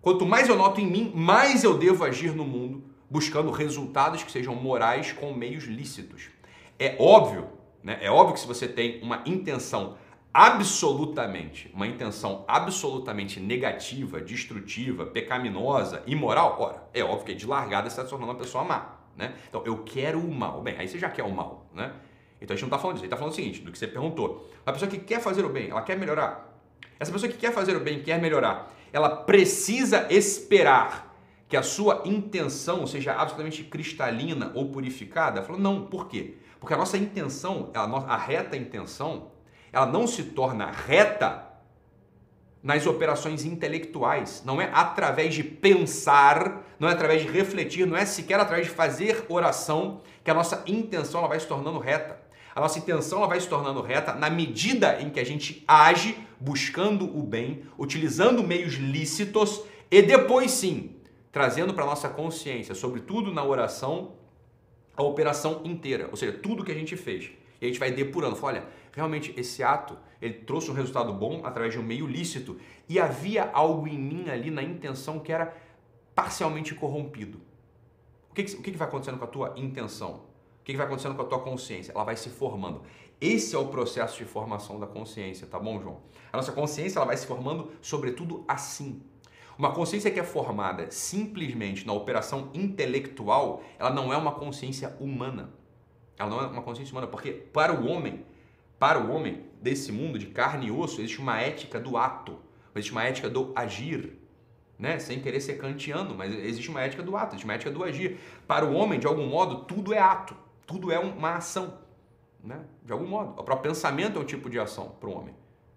quanto 0.00 0.24
mais 0.24 0.48
eu 0.48 0.54
noto 0.56 0.80
em 0.80 0.86
mim, 0.86 1.10
mais 1.12 1.64
eu 1.64 1.76
devo 1.76 2.04
agir 2.04 2.32
no 2.32 2.44
mundo, 2.44 2.84
buscando 3.08 3.50
resultados 3.50 4.22
que 4.22 4.30
sejam 4.30 4.54
morais 4.54 5.10
com 5.10 5.34
meios 5.34 5.64
lícitos. 5.64 6.28
É 6.78 6.94
óbvio, 7.00 7.59
né? 7.82 7.98
É 8.00 8.10
óbvio 8.10 8.34
que 8.34 8.40
se 8.40 8.46
você 8.46 8.68
tem 8.68 9.00
uma 9.02 9.22
intenção 9.26 9.96
absolutamente, 10.32 11.70
uma 11.74 11.86
intenção 11.86 12.44
absolutamente 12.46 13.40
negativa, 13.40 14.20
destrutiva, 14.20 15.06
pecaminosa, 15.06 16.02
imoral, 16.06 16.56
ora, 16.60 16.88
é 16.94 17.02
óbvio 17.02 17.26
que 17.26 17.34
de 17.34 17.46
largada 17.46 17.88
você 17.88 17.94
está 17.94 18.04
se 18.04 18.10
tornando 18.10 18.32
uma 18.32 18.38
pessoa 18.38 18.62
má, 18.62 18.96
né? 19.16 19.34
Então, 19.48 19.62
eu 19.64 19.82
quero 19.82 20.20
o 20.20 20.32
mal. 20.32 20.62
Bem, 20.62 20.76
aí 20.78 20.86
você 20.86 20.98
já 20.98 21.10
quer 21.10 21.24
o 21.24 21.30
mal, 21.30 21.66
né? 21.74 21.92
Então 22.40 22.54
a 22.54 22.56
gente 22.56 22.62
não 22.62 22.68
está 22.68 22.78
falando 22.78 22.96
disso, 22.96 23.04
a 23.04 23.06
gente 23.06 23.12
está 23.12 23.16
falando 23.16 23.32
o 23.32 23.36
seguinte, 23.36 23.60
do 23.60 23.70
que 23.70 23.78
você 23.78 23.86
perguntou. 23.86 24.48
A 24.64 24.72
pessoa 24.72 24.90
que 24.90 24.98
quer 24.98 25.20
fazer 25.20 25.44
o 25.44 25.48
bem, 25.50 25.68
ela 25.70 25.82
quer 25.82 25.98
melhorar. 25.98 26.58
Essa 26.98 27.12
pessoa 27.12 27.30
que 27.30 27.36
quer 27.36 27.52
fazer 27.52 27.76
o 27.76 27.80
bem, 27.80 28.02
quer 28.02 28.20
melhorar, 28.20 28.72
ela 28.92 29.10
precisa 29.10 30.06
esperar 30.10 31.14
que 31.48 31.56
a 31.56 31.62
sua 31.62 32.02
intenção 32.04 32.86
seja 32.86 33.12
absolutamente 33.12 33.64
cristalina 33.64 34.52
ou 34.54 34.70
purificada? 34.70 35.42
Falou, 35.42 35.60
não, 35.60 35.86
por 35.86 36.08
quê? 36.08 36.38
Porque 36.60 36.74
a 36.74 36.76
nossa 36.76 36.98
intenção, 36.98 37.70
a, 37.74 38.16
reta 38.18 38.54
intenção, 38.54 39.30
ela 39.72 39.86
não 39.86 40.06
se 40.06 40.22
torna 40.24 40.70
reta 40.70 41.46
nas 42.62 42.86
operações 42.86 43.46
intelectuais. 43.46 44.42
Não 44.44 44.60
é 44.60 44.70
através 44.72 45.34
de 45.34 45.42
pensar, 45.42 46.62
não 46.78 46.86
é 46.86 46.92
através 46.92 47.22
de 47.22 47.28
refletir, 47.28 47.86
não 47.86 47.96
é 47.96 48.04
sequer 48.04 48.38
através 48.38 48.66
de 48.66 48.74
fazer 48.74 49.24
oração 49.30 50.02
que 50.22 50.30
a 50.30 50.34
nossa 50.34 50.62
intenção 50.66 51.20
ela 51.20 51.28
vai 51.28 51.40
se 51.40 51.46
tornando 51.46 51.78
reta. 51.78 52.20
A 52.54 52.60
nossa 52.60 52.78
intenção 52.78 53.18
ela 53.18 53.28
vai 53.28 53.40
se 53.40 53.48
tornando 53.48 53.80
reta 53.80 54.12
na 54.12 54.28
medida 54.28 55.00
em 55.00 55.08
que 55.08 55.18
a 55.18 55.24
gente 55.24 55.64
age 55.66 56.14
buscando 56.38 57.04
o 57.16 57.22
bem, 57.22 57.62
utilizando 57.78 58.42
meios 58.42 58.74
lícitos 58.74 59.62
e 59.90 60.02
depois 60.02 60.50
sim, 60.50 60.96
trazendo 61.32 61.72
para 61.72 61.86
nossa 61.86 62.08
consciência, 62.08 62.74
sobretudo 62.74 63.32
na 63.32 63.42
oração, 63.42 64.12
a 65.00 65.02
operação 65.02 65.62
inteira, 65.64 66.08
ou 66.10 66.16
seja, 66.16 66.32
tudo 66.32 66.64
que 66.64 66.70
a 66.70 66.74
gente 66.74 66.96
fez. 66.96 67.30
E 67.60 67.64
a 67.64 67.68
gente 67.68 67.78
vai 67.78 67.90
depurando, 67.90 68.36
fala, 68.36 68.54
olha, 68.54 68.68
realmente 68.92 69.34
esse 69.36 69.62
ato, 69.62 69.96
ele 70.20 70.34
trouxe 70.34 70.70
um 70.70 70.74
resultado 70.74 71.12
bom 71.12 71.40
através 71.44 71.72
de 71.72 71.78
um 71.78 71.82
meio 71.82 72.06
lícito 72.06 72.58
e 72.88 72.98
havia 72.98 73.50
algo 73.52 73.86
em 73.86 73.98
mim 73.98 74.28
ali 74.28 74.50
na 74.50 74.62
intenção 74.62 75.18
que 75.18 75.32
era 75.32 75.56
parcialmente 76.14 76.74
corrompido. 76.74 77.40
O 78.30 78.34
que, 78.34 78.42
o 78.42 78.62
que 78.62 78.70
vai 78.72 78.86
acontecendo 78.86 79.18
com 79.18 79.24
a 79.24 79.28
tua 79.28 79.54
intenção? 79.56 80.22
O 80.60 80.64
que 80.64 80.76
vai 80.76 80.86
acontecendo 80.86 81.14
com 81.14 81.22
a 81.22 81.26
tua 81.26 81.40
consciência? 81.40 81.92
Ela 81.92 82.04
vai 82.04 82.16
se 82.16 82.28
formando. 82.28 82.82
Esse 83.20 83.54
é 83.54 83.58
o 83.58 83.68
processo 83.68 84.16
de 84.18 84.24
formação 84.24 84.78
da 84.78 84.86
consciência, 84.86 85.46
tá 85.46 85.58
bom, 85.58 85.80
João? 85.80 86.00
A 86.32 86.36
nossa 86.36 86.52
consciência 86.52 86.98
ela 86.98 87.06
vai 87.06 87.16
se 87.16 87.26
formando, 87.26 87.72
sobretudo, 87.82 88.44
assim. 88.46 89.02
Uma 89.60 89.72
consciência 89.72 90.10
que 90.10 90.18
é 90.18 90.24
formada 90.24 90.90
simplesmente 90.90 91.86
na 91.86 91.92
operação 91.92 92.48
intelectual, 92.54 93.62
ela 93.78 93.90
não 93.90 94.10
é 94.10 94.16
uma 94.16 94.32
consciência 94.32 94.96
humana. 94.98 95.52
Ela 96.18 96.30
não 96.30 96.40
é 96.40 96.46
uma 96.46 96.62
consciência 96.62 96.92
humana, 96.92 97.06
porque 97.06 97.30
para 97.30 97.78
o 97.78 97.86
homem, 97.86 98.24
para 98.78 98.98
o 98.98 99.12
homem 99.12 99.44
desse 99.60 99.92
mundo 99.92 100.18
de 100.18 100.26
carne 100.26 100.68
e 100.68 100.70
osso, 100.70 101.02
existe 101.02 101.20
uma 101.20 101.38
ética 101.38 101.78
do 101.78 101.98
ato, 101.98 102.38
existe 102.74 102.90
uma 102.90 103.04
ética 103.04 103.28
do 103.28 103.52
agir, 103.54 104.18
né? 104.78 104.98
Sem 104.98 105.20
querer 105.20 105.42
ser 105.42 105.58
kantiano, 105.58 106.14
mas 106.14 106.32
existe 106.32 106.70
uma 106.70 106.80
ética 106.80 107.02
do 107.02 107.14
ato, 107.14 107.34
existe 107.34 107.44
uma 107.44 107.52
ética 107.52 107.70
do 107.70 107.84
agir. 107.84 108.18
Para 108.48 108.64
o 108.64 108.72
homem, 108.72 108.98
de 108.98 109.06
algum 109.06 109.26
modo, 109.26 109.64
tudo 109.64 109.92
é 109.92 109.98
ato 109.98 110.34
tudo 110.70 110.92
é 110.92 111.00
uma 111.00 111.34
ação, 111.34 111.78
né? 112.44 112.64
de 112.84 112.92
algum 112.92 113.06
modo. 113.06 113.32
O 113.32 113.42
próprio 113.42 113.72
pensamento 113.72 114.16
é 114.16 114.22
um 114.22 114.24
tipo 114.24 114.48
de 114.48 114.56
ação 114.56 114.94
para 115.00 115.08
o 115.08 115.18
homem. 115.18 115.34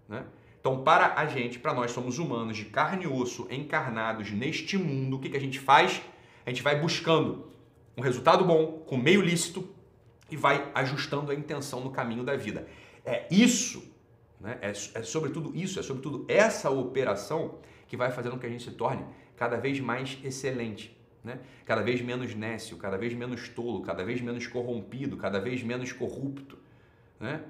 Né? 0.08 0.24
Então, 0.66 0.82
para 0.82 1.12
a 1.20 1.26
gente, 1.26 1.58
para 1.58 1.74
nós 1.74 1.90
somos 1.90 2.18
humanos 2.18 2.56
de 2.56 2.64
carne 2.64 3.04
e 3.04 3.06
osso, 3.06 3.46
encarnados 3.50 4.30
neste 4.30 4.78
mundo, 4.78 5.16
o 5.16 5.20
que, 5.20 5.28
que 5.28 5.36
a 5.36 5.40
gente 5.40 5.60
faz? 5.60 6.00
A 6.46 6.48
gente 6.48 6.62
vai 6.62 6.80
buscando 6.80 7.50
um 7.94 8.00
resultado 8.00 8.46
bom, 8.46 8.82
com 8.86 8.96
meio 8.96 9.20
lícito, 9.20 9.68
e 10.30 10.36
vai 10.38 10.70
ajustando 10.74 11.30
a 11.30 11.34
intenção 11.34 11.80
no 11.80 11.90
caminho 11.90 12.24
da 12.24 12.34
vida. 12.34 12.66
É 13.04 13.26
isso, 13.30 13.84
né? 14.40 14.58
é, 14.62 14.70
é 14.70 15.02
sobretudo 15.02 15.54
isso, 15.54 15.78
é 15.78 15.82
sobretudo 15.82 16.24
essa 16.28 16.70
operação 16.70 17.58
que 17.86 17.94
vai 17.94 18.10
fazendo 18.10 18.32
com 18.32 18.38
que 18.38 18.46
a 18.46 18.50
gente 18.50 18.64
se 18.64 18.70
torne 18.70 19.04
cada 19.36 19.58
vez 19.58 19.78
mais 19.80 20.18
excelente 20.24 20.96
né? 21.22 21.40
cada 21.64 21.82
vez 21.82 22.00
menos 22.02 22.34
nécio, 22.34 22.76
cada 22.76 22.98
vez 22.98 23.14
menos 23.14 23.48
tolo, 23.48 23.82
cada 23.82 24.04
vez 24.04 24.20
menos 24.20 24.46
corrompido, 24.46 25.16
cada 25.16 25.40
vez 25.40 25.62
menos 25.62 25.90
corrupto, 25.90 26.58
né? 27.18 27.42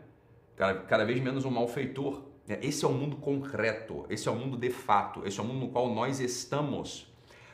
cada, 0.56 0.80
cada 0.80 1.04
vez 1.04 1.20
menos 1.20 1.44
um 1.44 1.50
malfeitor. 1.50 2.33
Né? 2.46 2.58
Esse 2.62 2.84
é 2.84 2.88
o 2.88 2.92
mundo 2.92 3.16
concreto, 3.16 4.04
esse 4.08 4.28
é 4.28 4.30
o 4.30 4.36
mundo 4.36 4.56
de 4.56 4.70
fato, 4.70 5.26
esse 5.26 5.38
é 5.38 5.42
o 5.42 5.46
mundo 5.46 5.66
no 5.66 5.68
qual 5.72 5.92
nós 5.94 6.20
estamos. 6.20 7.12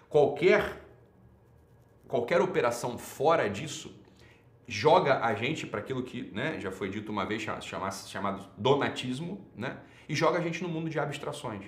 Qualquer, 0.09 0.85
qualquer 2.09 2.41
operação 2.41 2.99
fora 2.99 3.49
disso 3.49 3.95
joga 4.67 5.25
a 5.25 5.35
gente 5.35 5.67
para 5.67 5.81
aquilo 5.81 6.03
que 6.03 6.31
né, 6.33 6.61
já 6.61 6.71
foi 6.71 6.89
dito 6.89 7.11
uma 7.11 7.27
vez, 7.27 7.43
chamado 7.43 8.49
donatismo, 8.57 9.45
né? 9.57 9.79
e 10.09 10.15
joga 10.15 10.39
a 10.39 10.41
gente 10.41 10.63
no 10.63 10.69
mundo 10.69 10.89
de 10.89 10.99
abstrações 10.99 11.65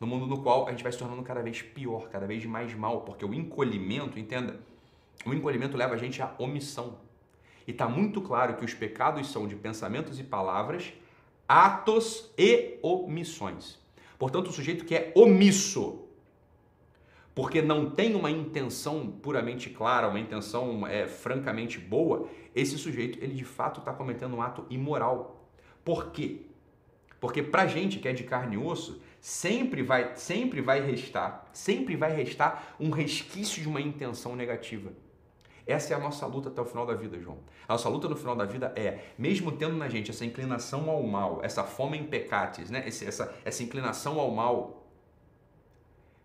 no 0.00 0.06
mundo 0.06 0.26
no 0.26 0.42
qual 0.42 0.68
a 0.68 0.70
gente 0.70 0.82
vai 0.82 0.92
se 0.92 0.98
tornando 0.98 1.22
cada 1.22 1.42
vez 1.42 1.62
pior, 1.62 2.08
cada 2.08 2.26
vez 2.26 2.44
mais 2.44 2.72
mal, 2.74 3.02
porque 3.02 3.24
o 3.24 3.34
encolhimento, 3.34 4.18
entenda, 4.18 4.60
o 5.26 5.34
encolhimento 5.34 5.76
leva 5.76 5.94
a 5.94 5.98
gente 5.98 6.22
à 6.22 6.34
omissão. 6.38 6.98
E 7.66 7.72
está 7.72 7.88
muito 7.88 8.20
claro 8.20 8.56
que 8.56 8.64
os 8.64 8.72
pecados 8.72 9.30
são 9.30 9.46
de 9.46 9.56
pensamentos 9.56 10.18
e 10.18 10.24
palavras, 10.24 10.92
atos 11.48 12.30
e 12.36 12.78
omissões. 12.82 13.78
Portanto, 14.18 14.48
o 14.48 14.52
sujeito 14.52 14.84
que 14.84 14.94
é 14.94 15.12
omisso, 15.14 16.04
porque 17.34 17.62
não 17.62 17.88
tem 17.88 18.14
uma 18.14 18.30
intenção 18.30 19.06
puramente 19.06 19.70
clara, 19.70 20.08
uma 20.08 20.20
intenção 20.20 20.86
é, 20.86 21.06
francamente 21.06 21.78
boa, 21.78 22.28
esse 22.54 22.76
sujeito, 22.76 23.18
ele 23.22 23.34
de 23.34 23.44
fato 23.44 23.80
está 23.80 23.92
cometendo 23.92 24.36
um 24.36 24.42
ato 24.42 24.66
imoral. 24.68 25.48
Por 25.84 26.10
quê? 26.10 26.42
Porque 27.20 27.42
pra 27.42 27.66
gente 27.66 27.98
que 27.98 28.08
é 28.08 28.12
de 28.12 28.24
carne 28.24 28.56
e 28.56 28.58
osso, 28.58 29.00
sempre 29.20 29.82
vai, 29.82 30.16
sempre 30.16 30.60
vai 30.60 30.80
restar, 30.80 31.48
sempre 31.52 31.96
vai 31.96 32.12
restar 32.14 32.76
um 32.78 32.90
resquício 32.90 33.62
de 33.62 33.68
uma 33.68 33.80
intenção 33.80 34.36
negativa. 34.36 34.92
Essa 35.68 35.92
é 35.92 35.96
a 35.96 36.00
nossa 36.00 36.24
luta 36.24 36.48
até 36.48 36.62
o 36.62 36.64
final 36.64 36.86
da 36.86 36.94
vida, 36.94 37.20
João. 37.20 37.40
A 37.68 37.74
nossa 37.74 37.90
luta 37.90 38.08
no 38.08 38.16
final 38.16 38.34
da 38.34 38.46
vida 38.46 38.72
é, 38.74 39.00
mesmo 39.18 39.52
tendo 39.52 39.76
na 39.76 39.86
gente 39.86 40.10
essa 40.10 40.24
inclinação 40.24 40.88
ao 40.88 41.02
mal, 41.02 41.40
essa 41.42 41.62
fome 41.62 41.98
em 41.98 42.04
pecates, 42.04 42.70
né? 42.70 42.82
essa, 42.86 43.34
essa 43.44 43.62
inclinação 43.62 44.18
ao 44.18 44.30
mal, 44.30 44.88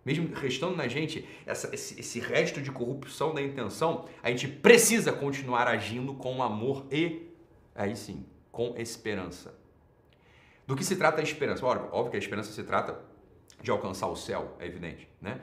mesmo 0.05 0.33
restando 0.33 0.77
na 0.77 0.87
gente 0.87 1.27
essa, 1.45 1.75
esse, 1.75 1.99
esse 1.99 2.21
resto 2.21 2.61
de 2.61 2.71
corrupção 2.71 3.33
da 3.33 3.41
intenção, 3.41 4.05
a 4.23 4.29
gente 4.29 4.47
precisa 4.47 5.11
continuar 5.11 5.67
agindo 5.67 6.13
com 6.13 6.41
amor 6.41 6.85
e, 6.89 7.29
aí 7.75 7.97
sim, 7.97 8.25
com 8.49 8.73
esperança. 8.77 9.53
Do 10.65 10.73
que 10.73 10.85
se 10.85 10.95
trata 10.95 11.19
a 11.19 11.23
esperança? 11.23 11.65
Óbvio, 11.65 11.89
óbvio 11.91 12.11
que 12.11 12.15
a 12.15 12.19
esperança 12.19 12.53
se 12.53 12.63
trata 12.63 12.97
de 13.61 13.69
alcançar 13.69 14.07
o 14.07 14.15
céu, 14.15 14.55
é 14.57 14.65
evidente, 14.65 15.09
né? 15.21 15.41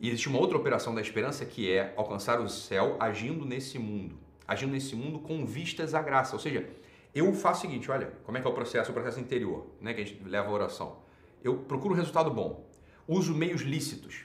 E 0.00 0.08
existe 0.08 0.28
uma 0.28 0.38
outra 0.38 0.56
operação 0.56 0.94
da 0.94 1.00
esperança 1.00 1.44
que 1.44 1.70
é 1.70 1.92
alcançar 1.96 2.40
o 2.40 2.48
céu 2.48 2.96
agindo 3.00 3.44
nesse 3.44 3.80
mundo, 3.80 4.16
agindo 4.46 4.70
nesse 4.70 4.94
mundo 4.94 5.18
com 5.18 5.44
vistas 5.44 5.92
à 5.92 6.00
graça. 6.00 6.36
Ou 6.36 6.40
seja, 6.40 6.68
eu 7.12 7.32
faço 7.32 7.66
o 7.66 7.68
seguinte, 7.68 7.90
olha, 7.90 8.12
como 8.22 8.38
é 8.38 8.40
que 8.40 8.46
é 8.46 8.50
o 8.50 8.54
processo, 8.54 8.92
o 8.92 8.94
processo 8.94 9.18
interior, 9.18 9.66
né, 9.80 9.92
que 9.92 10.00
a 10.00 10.04
gente 10.04 10.22
leva 10.22 10.48
a 10.48 10.52
oração. 10.52 10.98
Eu 11.42 11.56
procuro 11.56 11.94
um 11.94 11.96
resultado 11.96 12.30
bom, 12.30 12.64
uso 13.08 13.34
meios 13.34 13.62
lícitos 13.62 14.24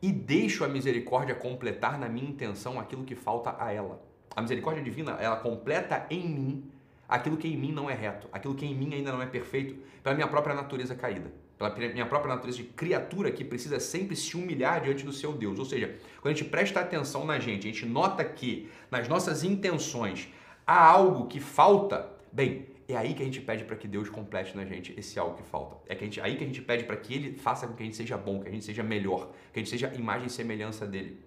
e 0.00 0.10
deixo 0.10 0.64
a 0.64 0.68
misericórdia 0.68 1.34
completar 1.34 1.98
na 1.98 2.08
minha 2.08 2.28
intenção 2.28 2.80
aquilo 2.80 3.04
que 3.04 3.14
falta 3.14 3.54
a 3.58 3.70
ela. 3.70 4.02
A 4.34 4.40
misericórdia 4.40 4.82
divina, 4.82 5.18
ela 5.20 5.36
completa 5.36 6.06
em 6.08 6.26
mim 6.26 6.70
aquilo 7.06 7.36
que 7.36 7.46
em 7.46 7.58
mim 7.58 7.72
não 7.72 7.90
é 7.90 7.94
reto, 7.94 8.26
aquilo 8.32 8.54
que 8.54 8.64
em 8.64 8.74
mim 8.74 8.94
ainda 8.94 9.12
não 9.12 9.20
é 9.20 9.26
perfeito, 9.26 9.76
pela 10.02 10.14
minha 10.14 10.26
própria 10.26 10.54
natureza 10.54 10.94
caída 10.94 11.30
pela 11.58 11.74
minha 11.92 12.06
própria 12.06 12.34
natureza 12.34 12.58
de 12.58 12.64
criatura 12.64 13.30
que 13.30 13.44
precisa 13.44 13.78
sempre 13.78 14.16
se 14.16 14.36
humilhar 14.36 14.80
diante 14.82 15.04
do 15.04 15.12
seu 15.12 15.32
Deus. 15.32 15.58
Ou 15.58 15.64
seja, 15.64 15.94
quando 16.20 16.34
a 16.34 16.36
gente 16.36 16.48
presta 16.48 16.80
atenção 16.80 17.24
na 17.24 17.38
gente, 17.38 17.68
a 17.68 17.72
gente 17.72 17.86
nota 17.86 18.24
que 18.24 18.68
nas 18.90 19.08
nossas 19.08 19.44
intenções 19.44 20.28
há 20.66 20.84
algo 20.84 21.26
que 21.26 21.40
falta, 21.40 22.10
bem, 22.32 22.66
é 22.88 22.96
aí 22.96 23.14
que 23.14 23.22
a 23.22 23.24
gente 23.24 23.40
pede 23.40 23.64
para 23.64 23.76
que 23.76 23.88
Deus 23.88 24.08
complete 24.08 24.56
na 24.56 24.64
gente 24.64 24.94
esse 24.98 25.18
algo 25.18 25.36
que 25.36 25.42
falta. 25.42 25.76
É 25.86 25.94
que 25.94 26.04
gente, 26.04 26.20
aí 26.20 26.36
que 26.36 26.44
a 26.44 26.46
gente 26.46 26.60
pede 26.60 26.84
para 26.84 26.96
que 26.96 27.14
Ele 27.14 27.38
faça 27.38 27.66
com 27.66 27.74
que 27.74 27.82
a 27.82 27.86
gente 27.86 27.96
seja 27.96 28.16
bom, 28.16 28.42
que 28.42 28.48
a 28.48 28.52
gente 28.52 28.64
seja 28.64 28.82
melhor, 28.82 29.30
que 29.52 29.58
a 29.58 29.62
gente 29.62 29.70
seja 29.70 29.92
imagem 29.94 30.26
e 30.26 30.30
semelhança 30.30 30.86
dele. 30.86 31.18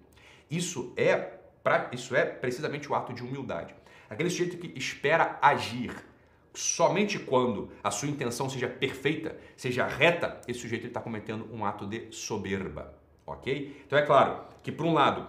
Isso 0.50 0.92
é, 0.96 1.16
pra, 1.62 1.90
isso 1.92 2.14
é 2.14 2.24
precisamente 2.24 2.90
o 2.90 2.94
ato 2.94 3.12
de 3.12 3.22
humildade. 3.22 3.74
Aquele 4.08 4.30
sujeito 4.30 4.56
que 4.56 4.78
espera 4.78 5.38
agir, 5.42 5.92
somente 6.54 7.18
quando 7.18 7.70
a 7.82 7.90
sua 7.90 8.08
intenção 8.08 8.48
seja 8.48 8.68
perfeita, 8.68 9.36
seja 9.56 9.86
reta, 9.86 10.40
esse 10.48 10.60
sujeito 10.60 10.86
está 10.86 11.00
cometendo 11.00 11.48
um 11.52 11.64
ato 11.64 11.86
de 11.86 12.08
soberba, 12.10 12.94
ok? 13.26 13.82
Então 13.86 13.98
é 13.98 14.02
claro 14.02 14.40
que 14.62 14.72
por 14.72 14.86
um 14.86 14.92
lado, 14.92 15.26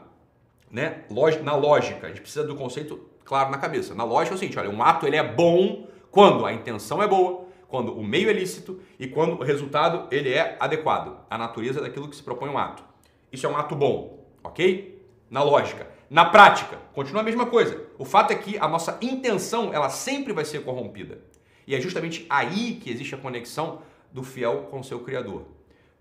né, 0.72 1.06
na 1.44 1.56
lógica, 1.56 2.08
a 2.08 2.10
gente 2.10 2.22
precisa 2.22 2.46
do 2.46 2.56
conceito 2.56 3.10
claro 3.24 3.52
na 3.52 3.58
cabeça. 3.58 3.94
Na 3.94 4.04
lógica 4.04 4.34
é 4.34 4.38
o 4.38 4.40
seguinte, 4.40 4.58
olha, 4.58 4.70
um 4.70 4.82
ato 4.82 5.06
ele 5.06 5.16
é 5.16 5.24
bom 5.24 5.88
quando 6.10 6.46
a 6.46 6.52
intenção 6.52 7.02
é 7.02 7.08
boa, 7.08 7.46
quando 7.68 7.94
o 7.94 8.04
meio 8.04 8.30
é 8.30 8.34
lícito 8.34 8.82
e 9.00 9.08
quando 9.08 9.34
o 9.40 9.44
resultado 9.44 10.08
ele 10.12 10.34
é 10.34 10.58
adequado 10.60 11.20
à 11.30 11.38
natureza 11.38 11.80
daquilo 11.80 12.10
que 12.10 12.16
se 12.16 12.24
propõe 12.24 12.50
um 12.50 12.58
ato. 12.58 12.84
Isso 13.32 13.46
é 13.46 13.50
um 13.50 13.56
ato 13.56 13.76
bom, 13.76 14.26
ok? 14.44 15.00
Na 15.30 15.44
lógica. 15.44 15.88
Na 16.10 16.26
prática, 16.26 16.78
continua 16.94 17.22
a 17.22 17.24
mesma 17.24 17.46
coisa. 17.46 17.86
O 17.98 18.04
fato 18.04 18.32
é 18.32 18.36
que 18.36 18.58
a 18.58 18.68
nossa 18.68 18.98
intenção, 19.00 19.72
ela 19.72 19.90
sempre 19.90 20.34
vai 20.34 20.44
ser 20.44 20.64
corrompida. 20.64 21.20
E 21.68 21.76
é 21.76 21.80
justamente 21.80 22.26
aí 22.30 22.80
que 22.82 22.90
existe 22.90 23.14
a 23.14 23.18
conexão 23.18 23.84
do 24.12 24.24
fiel 24.24 24.68
com 24.72 24.80
o 24.80 24.84
seu 24.84 25.02
Criador. 25.02 25.46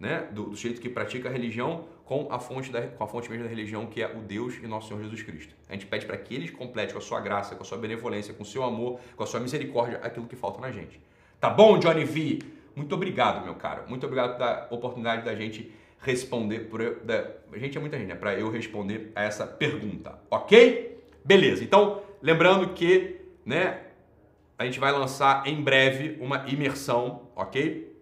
Né? 0.00 0.26
Do, 0.32 0.44
do 0.44 0.56
que 0.56 0.88
pratica 0.88 1.28
a 1.28 1.32
religião 1.32 1.84
com 2.06 2.26
a, 2.30 2.38
fonte 2.38 2.72
da, 2.72 2.80
com 2.86 3.04
a 3.04 3.06
fonte 3.06 3.28
mesmo 3.28 3.44
da 3.44 3.50
religião, 3.50 3.84
que 3.84 4.00
é 4.00 4.10
o 4.10 4.20
Deus 4.20 4.54
e 4.62 4.66
nosso 4.66 4.88
Senhor 4.88 5.02
Jesus 5.02 5.22
Cristo. 5.22 5.54
A 5.68 5.74
gente 5.74 5.84
pede 5.84 6.06
para 6.06 6.16
que 6.16 6.34
Ele 6.34 6.48
complete 6.48 6.92
com 6.92 6.98
a 6.98 7.02
sua 7.02 7.20
graça, 7.20 7.54
com 7.54 7.62
a 7.62 7.66
sua 7.66 7.76
benevolência, 7.76 8.32
com 8.32 8.44
o 8.44 8.46
seu 8.46 8.64
amor, 8.64 8.98
com 9.14 9.24
a 9.24 9.26
sua 9.26 9.40
misericórdia, 9.40 10.00
aquilo 10.02 10.26
que 10.26 10.36
falta 10.36 10.58
na 10.58 10.70
gente. 10.70 10.98
Tá 11.38 11.50
bom, 11.50 11.78
Johnny 11.78 12.04
V? 12.04 12.38
Muito 12.74 12.94
obrigado, 12.94 13.44
meu 13.44 13.56
caro. 13.56 13.82
Muito 13.88 14.06
obrigado 14.06 14.38
pela 14.38 14.68
oportunidade 14.70 15.22
da 15.22 15.34
gente 15.34 15.70
responder 16.00 16.60
por 16.60 16.80
eu, 16.80 17.00
da, 17.04 17.26
a 17.52 17.58
gente 17.58 17.76
é 17.76 17.80
muita 17.80 17.98
gente, 17.98 18.08
né? 18.08 18.14
Para 18.14 18.34
eu 18.38 18.50
responder 18.50 19.12
a 19.14 19.24
essa 19.24 19.46
pergunta, 19.46 20.18
ok? 20.30 21.02
Beleza. 21.24 21.62
Então, 21.64 22.02
lembrando 22.22 22.68
que, 22.74 23.20
né? 23.44 23.80
A 24.58 24.64
gente 24.64 24.80
vai 24.80 24.90
lançar 24.90 25.46
em 25.46 25.62
breve 25.62 26.16
uma 26.20 26.44
imersão, 26.48 27.28
ok? 27.36 27.96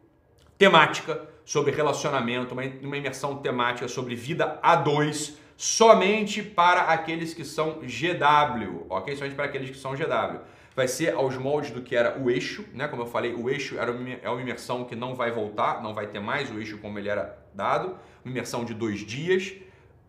Temática 0.56 1.28
sobre 1.44 1.70
relacionamento, 1.70 2.54
uma, 2.54 2.62
uma 2.82 2.96
imersão 2.96 3.36
temática 3.38 3.88
sobre 3.88 4.14
vida 4.14 4.58
a 4.62 4.74
dois, 4.74 5.38
somente 5.56 6.42
para 6.42 6.82
aqueles 6.82 7.34
que 7.34 7.44
são 7.44 7.80
GW, 7.80 8.86
ok? 8.88 9.16
Somente 9.16 9.34
para 9.34 9.44
aqueles 9.44 9.70
que 9.70 9.76
são 9.76 9.94
GW 9.94 10.55
vai 10.76 10.86
ser 10.86 11.14
aos 11.14 11.38
moldes 11.38 11.70
do 11.70 11.80
que 11.80 11.96
era 11.96 12.20
o 12.20 12.30
eixo, 12.30 12.66
né? 12.74 12.86
Como 12.86 13.00
eu 13.00 13.06
falei, 13.06 13.32
o 13.32 13.48
eixo 13.48 13.78
era 13.78 13.90
uma, 13.90 14.10
é 14.10 14.28
uma 14.28 14.42
imersão 14.42 14.84
que 14.84 14.94
não 14.94 15.14
vai 15.14 15.32
voltar, 15.32 15.82
não 15.82 15.94
vai 15.94 16.06
ter 16.06 16.20
mais 16.20 16.50
o 16.50 16.58
eixo 16.58 16.76
como 16.76 16.98
ele 16.98 17.08
era 17.08 17.38
dado, 17.54 17.96
uma 18.22 18.30
imersão 18.30 18.62
de 18.62 18.74
dois 18.74 19.00
dias, 19.00 19.54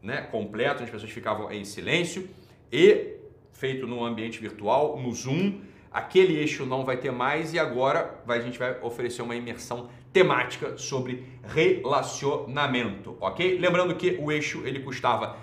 né? 0.03 0.23
Completo, 0.23 0.82
onde 0.82 0.84
as 0.84 0.89
pessoas 0.89 1.10
ficavam 1.10 1.49
em 1.49 1.63
silêncio 1.63 2.30
e 2.69 3.15
feito 3.53 3.88
no 3.88 4.03
ambiente 4.03 4.41
virtual, 4.41 4.99
no 4.99 5.13
Zoom. 5.13 5.62
Aquele 5.89 6.38
eixo 6.38 6.65
não 6.65 6.84
vai 6.84 6.97
ter 6.97 7.12
mais 7.12 7.53
e 7.53 7.60
agora 7.60 8.19
vai, 8.25 8.39
a 8.39 8.41
gente 8.41 8.60
vai 8.60 8.77
oferecer 8.82 9.21
uma 9.21 9.38
imersão 9.38 9.89
temática 10.12 10.77
sobre 10.77 11.25
relacionamento, 11.43 13.15
ok? 13.21 13.58
Lembrando 13.58 13.95
que 13.95 14.17
o 14.19 14.30
eixo 14.30 14.63
ele 14.65 14.82
custava 14.82 15.38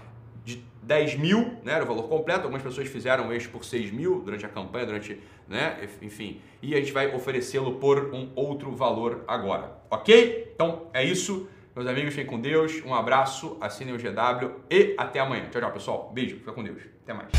10 0.84 1.16
mil, 1.16 1.56
né, 1.64 1.72
era 1.72 1.84
o 1.84 1.86
valor 1.86 2.08
completo. 2.08 2.42
Algumas 2.42 2.62
pessoas 2.62 2.88
fizeram 2.88 3.32
eixo 3.32 3.50
por 3.50 3.64
6 3.64 3.90
mil 3.90 4.20
durante 4.20 4.44
a 4.44 4.48
campanha, 4.48 4.86
durante, 4.86 5.20
né, 5.48 5.88
enfim. 6.02 6.40
E 6.62 6.74
a 6.74 6.78
gente 6.78 6.92
vai 6.92 7.14
oferecê-lo 7.14 7.76
por 7.76 8.14
um 8.14 8.30
outro 8.34 8.70
valor 8.72 9.24
agora, 9.26 9.78
ok? 9.90 10.52
Então 10.54 10.88
é 10.92 11.02
isso, 11.04 11.48
meus 11.74 11.88
amigos, 11.88 12.14
fiquem 12.14 12.30
com 12.30 12.40
Deus. 12.40 12.82
Um 12.84 12.94
abraço, 12.94 13.56
assinem 13.60 13.94
o 13.94 13.98
GW 13.98 14.60
e 14.70 14.94
até 14.96 15.20
amanhã. 15.20 15.48
Tchau, 15.50 15.60
tchau, 15.60 15.72
pessoal. 15.72 16.12
Beijo, 16.14 16.36
fica 16.36 16.52
com 16.52 16.62
Deus. 16.62 16.82
Até 17.02 17.12
mais. 17.12 17.30